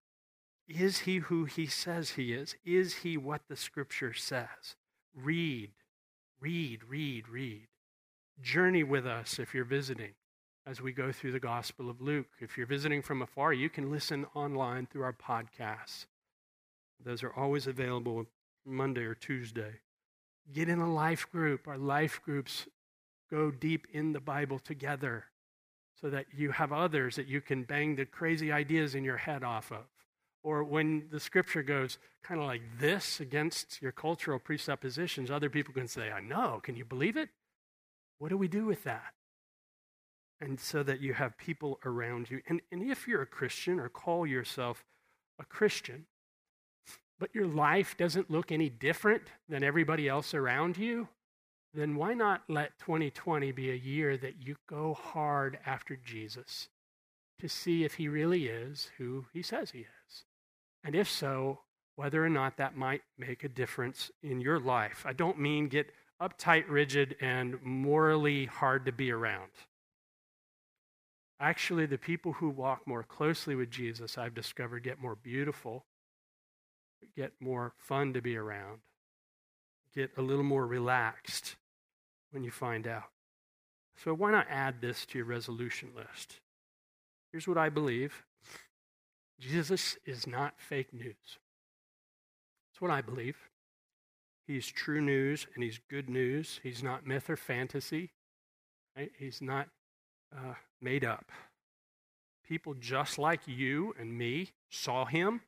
is 0.67 0.99
he 0.99 1.17
who 1.17 1.45
he 1.45 1.65
says 1.65 2.11
he 2.11 2.33
is? 2.33 2.55
Is 2.65 2.95
he 2.95 3.17
what 3.17 3.41
the 3.47 3.55
scripture 3.55 4.13
says? 4.13 4.75
Read, 5.15 5.71
read, 6.41 6.81
read, 6.87 7.29
read. 7.29 7.67
Journey 8.41 8.83
with 8.83 9.05
us 9.05 9.39
if 9.39 9.53
you're 9.53 9.65
visiting 9.65 10.13
as 10.65 10.81
we 10.81 10.91
go 10.91 11.11
through 11.11 11.31
the 11.31 11.39
Gospel 11.39 11.89
of 11.89 12.01
Luke. 12.01 12.27
If 12.39 12.57
you're 12.57 12.67
visiting 12.67 13.01
from 13.01 13.21
afar, 13.21 13.53
you 13.53 13.69
can 13.69 13.89
listen 13.89 14.25
online 14.35 14.85
through 14.85 15.03
our 15.03 15.13
podcasts. 15.13 16.05
Those 17.03 17.23
are 17.23 17.33
always 17.33 17.67
available 17.67 18.25
Monday 18.65 19.03
or 19.03 19.15
Tuesday. 19.15 19.79
Get 20.53 20.67
in 20.67 20.79
a 20.79 20.93
life 20.93 21.31
group. 21.31 21.67
Our 21.67 21.77
life 21.77 22.21
groups 22.23 22.67
go 23.31 23.51
deep 23.51 23.87
in 23.93 24.11
the 24.11 24.19
Bible 24.19 24.59
together 24.59 25.25
so 25.99 26.09
that 26.09 26.25
you 26.35 26.51
have 26.51 26.73
others 26.73 27.15
that 27.15 27.27
you 27.27 27.41
can 27.41 27.63
bang 27.63 27.95
the 27.95 28.05
crazy 28.05 28.51
ideas 28.51 28.93
in 28.93 29.03
your 29.03 29.17
head 29.17 29.43
off 29.43 29.71
of. 29.71 29.85
Or 30.47 30.63
when 30.63 31.07
the 31.11 31.19
scripture 31.19 31.61
goes 31.61 31.97
kind 32.23 32.39
of 32.39 32.47
like 32.47 32.61
this 32.79 33.19
against 33.19 33.81
your 33.81 33.91
cultural 33.91 34.39
presuppositions, 34.39 35.29
other 35.29 35.49
people 35.49 35.73
can 35.73 35.89
say, 35.89 36.09
I 36.09 36.21
know. 36.21 36.61
Can 36.63 36.77
you 36.77 36.85
believe 36.85 37.17
it? 37.17 37.27
What 38.19 38.29
do 38.29 38.37
we 38.37 38.47
do 38.47 38.65
with 38.65 38.85
that? 38.85 39.13
And 40.39 40.57
so 40.57 40.83
that 40.83 41.01
you 41.01 41.13
have 41.15 41.37
people 41.37 41.81
around 41.83 42.31
you. 42.31 42.39
And, 42.47 42.61
and 42.71 42.81
if 42.81 43.09
you're 43.09 43.23
a 43.23 43.25
Christian 43.25 43.77
or 43.77 43.89
call 43.89 44.25
yourself 44.25 44.85
a 45.37 45.43
Christian, 45.43 46.05
but 47.19 47.35
your 47.35 47.47
life 47.47 47.97
doesn't 47.97 48.31
look 48.31 48.49
any 48.49 48.69
different 48.69 49.23
than 49.49 49.65
everybody 49.65 50.07
else 50.07 50.33
around 50.33 50.77
you, 50.77 51.09
then 51.73 51.97
why 51.97 52.13
not 52.13 52.43
let 52.47 52.79
2020 52.79 53.51
be 53.51 53.69
a 53.69 53.75
year 53.75 54.15
that 54.15 54.41
you 54.41 54.55
go 54.65 54.93
hard 54.93 55.59
after 55.65 55.97
Jesus 55.97 56.69
to 57.37 57.49
see 57.49 57.83
if 57.83 57.95
he 57.95 58.07
really 58.07 58.47
is 58.47 58.91
who 58.97 59.25
he 59.33 59.41
says 59.41 59.71
he 59.71 59.79
is? 59.79 59.96
And 60.87 60.95
if 60.95 61.11
so, 61.11 61.59
whether 61.97 62.23
or 62.23 62.29
not 62.29 62.55
that 62.55 62.77
might 62.77 63.01
make 63.17 63.43
a 63.43 63.49
difference 63.49 64.09
in 64.23 64.39
your 64.39 64.57
life. 64.57 65.03
I 65.05 65.11
don't 65.11 65.37
mean 65.37 65.67
get 65.67 65.91
uptight, 66.21 66.63
rigid, 66.69 67.17
and 67.19 67.61
morally 67.61 68.45
hard 68.45 68.85
to 68.85 68.93
be 68.93 69.11
around. 69.11 69.51
Actually, 71.41 71.87
the 71.87 71.97
people 71.97 72.31
who 72.31 72.49
walk 72.49 72.87
more 72.87 73.03
closely 73.03 73.53
with 73.53 73.69
Jesus, 73.69 74.17
I've 74.17 74.33
discovered, 74.33 74.83
get 74.83 75.01
more 75.01 75.15
beautiful, 75.15 75.85
get 77.17 77.33
more 77.41 77.73
fun 77.77 78.13
to 78.13 78.21
be 78.21 78.37
around, 78.37 78.79
get 79.93 80.11
a 80.15 80.21
little 80.21 80.41
more 80.41 80.65
relaxed 80.65 81.57
when 82.31 82.45
you 82.45 82.51
find 82.51 82.87
out. 82.87 83.11
So, 84.05 84.13
why 84.13 84.31
not 84.31 84.47
add 84.49 84.79
this 84.79 85.05
to 85.07 85.17
your 85.17 85.27
resolution 85.27 85.89
list? 85.93 86.39
Here's 87.33 87.47
what 87.47 87.57
I 87.57 87.67
believe 87.67 88.23
Jesus 89.39 89.97
is 90.05 90.25
not 90.25 90.59
fake 90.59 90.93
news. 90.93 91.15
That's 92.77 92.81
what 92.81 92.91
I 92.91 93.01
believe. 93.01 93.37
He's 94.45 94.67
true 94.67 95.01
news 95.01 95.45
and 95.53 95.63
he's 95.63 95.79
good 95.89 96.09
news. 96.09 96.59
He's 96.63 96.81
not 96.81 97.05
myth 97.05 97.29
or 97.29 97.37
fantasy. 97.37 98.11
Right? 98.95 99.11
He's 99.17 99.41
not 99.41 99.67
uh, 100.35 100.53
made 100.81 101.03
up. 101.03 101.31
People 102.47 102.73
just 102.75 103.19
like 103.19 103.41
you 103.45 103.93
and 103.99 104.17
me 104.17 104.51
saw 104.69 105.05
him, 105.05 105.41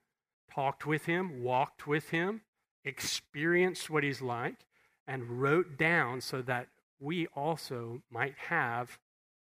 talked 0.54 0.86
with 0.86 1.06
him, 1.06 1.42
walked 1.42 1.88
with 1.88 2.10
him, 2.10 2.42
experienced 2.84 3.90
what 3.90 4.04
he's 4.04 4.22
like, 4.22 4.66
and 5.08 5.42
wrote 5.42 5.78
down 5.78 6.22
so 6.22 6.42
that 6.42 6.68
we 7.00 7.28
also 7.28 8.02
might 8.12 8.36
have 8.50 9.00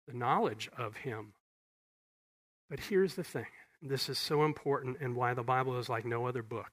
the 0.07 0.13
knowledge 0.13 0.69
of 0.77 0.97
him. 0.97 1.33
But 2.69 2.79
here's 2.79 3.13
the 3.13 3.23
thing 3.23 3.45
this 3.81 4.09
is 4.09 4.17
so 4.17 4.43
important 4.43 4.97
and 4.99 5.15
why 5.15 5.33
the 5.33 5.43
Bible 5.43 5.77
is 5.77 5.89
like 5.89 6.05
no 6.05 6.25
other 6.25 6.43
book 6.43 6.71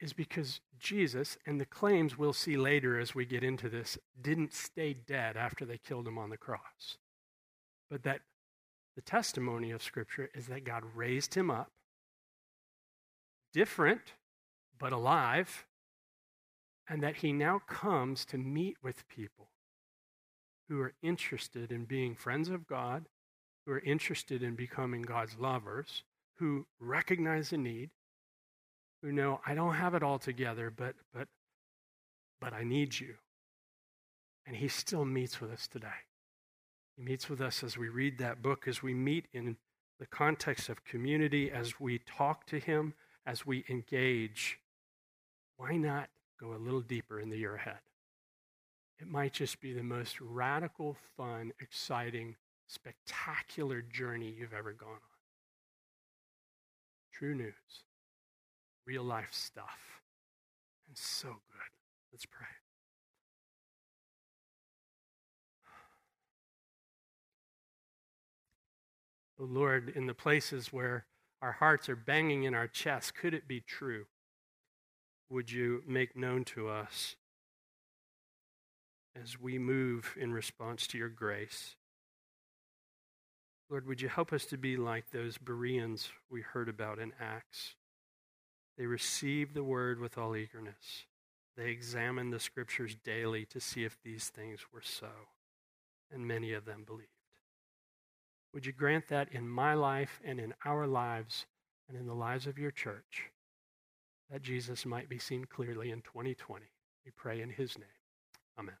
is 0.00 0.12
because 0.12 0.60
Jesus 0.78 1.38
and 1.46 1.60
the 1.60 1.66
claims 1.66 2.18
we'll 2.18 2.32
see 2.32 2.56
later 2.56 2.98
as 2.98 3.14
we 3.14 3.24
get 3.24 3.42
into 3.42 3.68
this 3.68 3.96
didn't 4.20 4.52
stay 4.52 4.92
dead 4.92 5.36
after 5.36 5.64
they 5.64 5.78
killed 5.78 6.06
him 6.06 6.18
on 6.18 6.30
the 6.30 6.36
cross. 6.36 6.98
But 7.90 8.02
that 8.02 8.20
the 8.94 9.02
testimony 9.02 9.70
of 9.70 9.82
Scripture 9.82 10.28
is 10.34 10.46
that 10.48 10.64
God 10.64 10.82
raised 10.94 11.34
him 11.34 11.50
up, 11.50 11.70
different, 13.52 14.12
but 14.78 14.92
alive, 14.92 15.66
and 16.88 17.02
that 17.02 17.16
he 17.16 17.32
now 17.32 17.60
comes 17.66 18.24
to 18.26 18.38
meet 18.38 18.76
with 18.82 19.08
people 19.08 19.48
who 20.68 20.80
are 20.80 20.94
interested 21.02 21.72
in 21.72 21.84
being 21.84 22.14
friends 22.14 22.48
of 22.48 22.66
God, 22.66 23.06
who 23.66 23.72
are 23.72 23.80
interested 23.80 24.42
in 24.42 24.54
becoming 24.54 25.02
God's 25.02 25.36
lovers, 25.38 26.04
who 26.36 26.66
recognize 26.78 27.50
the 27.50 27.58
need, 27.58 27.90
who 29.02 29.12
know 29.12 29.40
I 29.44 29.54
don't 29.54 29.74
have 29.74 29.94
it 29.94 30.02
all 30.02 30.18
together, 30.18 30.72
but 30.74 30.94
but 31.12 31.28
but 32.40 32.52
I 32.52 32.62
need 32.62 32.98
you. 32.98 33.14
And 34.46 34.56
he 34.56 34.68
still 34.68 35.04
meets 35.04 35.40
with 35.40 35.50
us 35.50 35.66
today. 35.66 35.88
He 36.96 37.02
meets 37.02 37.28
with 37.28 37.40
us 37.40 37.64
as 37.64 37.76
we 37.76 37.88
read 37.88 38.18
that 38.18 38.42
book, 38.42 38.68
as 38.68 38.82
we 38.82 38.94
meet 38.94 39.26
in 39.32 39.56
the 39.98 40.06
context 40.06 40.68
of 40.68 40.84
community, 40.84 41.50
as 41.50 41.80
we 41.80 41.98
talk 41.98 42.46
to 42.46 42.60
him, 42.60 42.94
as 43.26 43.44
we 43.44 43.64
engage. 43.68 44.58
Why 45.56 45.76
not 45.76 46.08
go 46.40 46.54
a 46.54 46.58
little 46.62 46.80
deeper 46.82 47.18
in 47.18 47.30
the 47.30 47.38
year 47.38 47.56
ahead? 47.56 47.78
It 48.98 49.08
might 49.08 49.32
just 49.32 49.60
be 49.60 49.72
the 49.72 49.82
most 49.82 50.20
radical, 50.20 50.96
fun, 51.16 51.52
exciting, 51.60 52.36
spectacular 52.66 53.82
journey 53.82 54.34
you've 54.38 54.52
ever 54.52 54.72
gone 54.72 54.88
on. 54.88 55.00
True 57.12 57.34
news, 57.34 57.84
real 58.86 59.02
life 59.02 59.32
stuff, 59.32 60.02
and 60.88 60.96
so 60.96 61.28
good. 61.28 61.70
Let's 62.12 62.26
pray. 62.26 62.46
Oh 69.38 69.44
Lord, 69.44 69.92
in 69.94 70.06
the 70.06 70.14
places 70.14 70.72
where 70.72 71.06
our 71.42 71.52
hearts 71.52 71.88
are 71.88 71.96
banging 71.96 72.44
in 72.44 72.54
our 72.54 72.66
chests, 72.66 73.10
could 73.10 73.34
it 73.34 73.46
be 73.46 73.60
true? 73.60 74.06
Would 75.28 75.50
you 75.50 75.82
make 75.86 76.16
known 76.16 76.44
to 76.44 76.68
us 76.68 77.16
as 79.22 79.40
we 79.40 79.58
move 79.58 80.14
in 80.18 80.32
response 80.32 80.86
to 80.88 80.98
your 80.98 81.08
grace. 81.08 81.76
Lord, 83.68 83.86
would 83.86 84.00
you 84.00 84.08
help 84.08 84.32
us 84.32 84.44
to 84.46 84.56
be 84.56 84.76
like 84.76 85.10
those 85.10 85.38
Bereans 85.38 86.10
we 86.30 86.40
heard 86.40 86.68
about 86.68 86.98
in 86.98 87.12
Acts? 87.20 87.74
They 88.78 88.86
received 88.86 89.54
the 89.54 89.64
word 89.64 89.98
with 89.98 90.16
all 90.16 90.36
eagerness. 90.36 91.06
They 91.56 91.70
examined 91.70 92.32
the 92.32 92.38
scriptures 92.38 92.96
daily 93.02 93.44
to 93.46 93.60
see 93.60 93.84
if 93.84 93.96
these 94.02 94.28
things 94.28 94.60
were 94.72 94.82
so, 94.82 95.10
and 96.12 96.28
many 96.28 96.52
of 96.52 96.64
them 96.64 96.84
believed. 96.86 97.08
Would 98.52 98.66
you 98.66 98.72
grant 98.72 99.08
that 99.08 99.32
in 99.32 99.48
my 99.48 99.74
life 99.74 100.20
and 100.24 100.38
in 100.38 100.54
our 100.64 100.86
lives 100.86 101.46
and 101.88 101.98
in 101.98 102.06
the 102.06 102.14
lives 102.14 102.46
of 102.46 102.58
your 102.58 102.70
church, 102.70 103.30
that 104.30 104.42
Jesus 104.42 104.86
might 104.86 105.08
be 105.08 105.18
seen 105.18 105.44
clearly 105.44 105.90
in 105.90 106.02
2020? 106.02 106.66
We 107.04 107.10
pray 107.16 107.40
in 107.40 107.50
his 107.50 107.76
name. 107.78 107.88
Amen. 108.58 108.76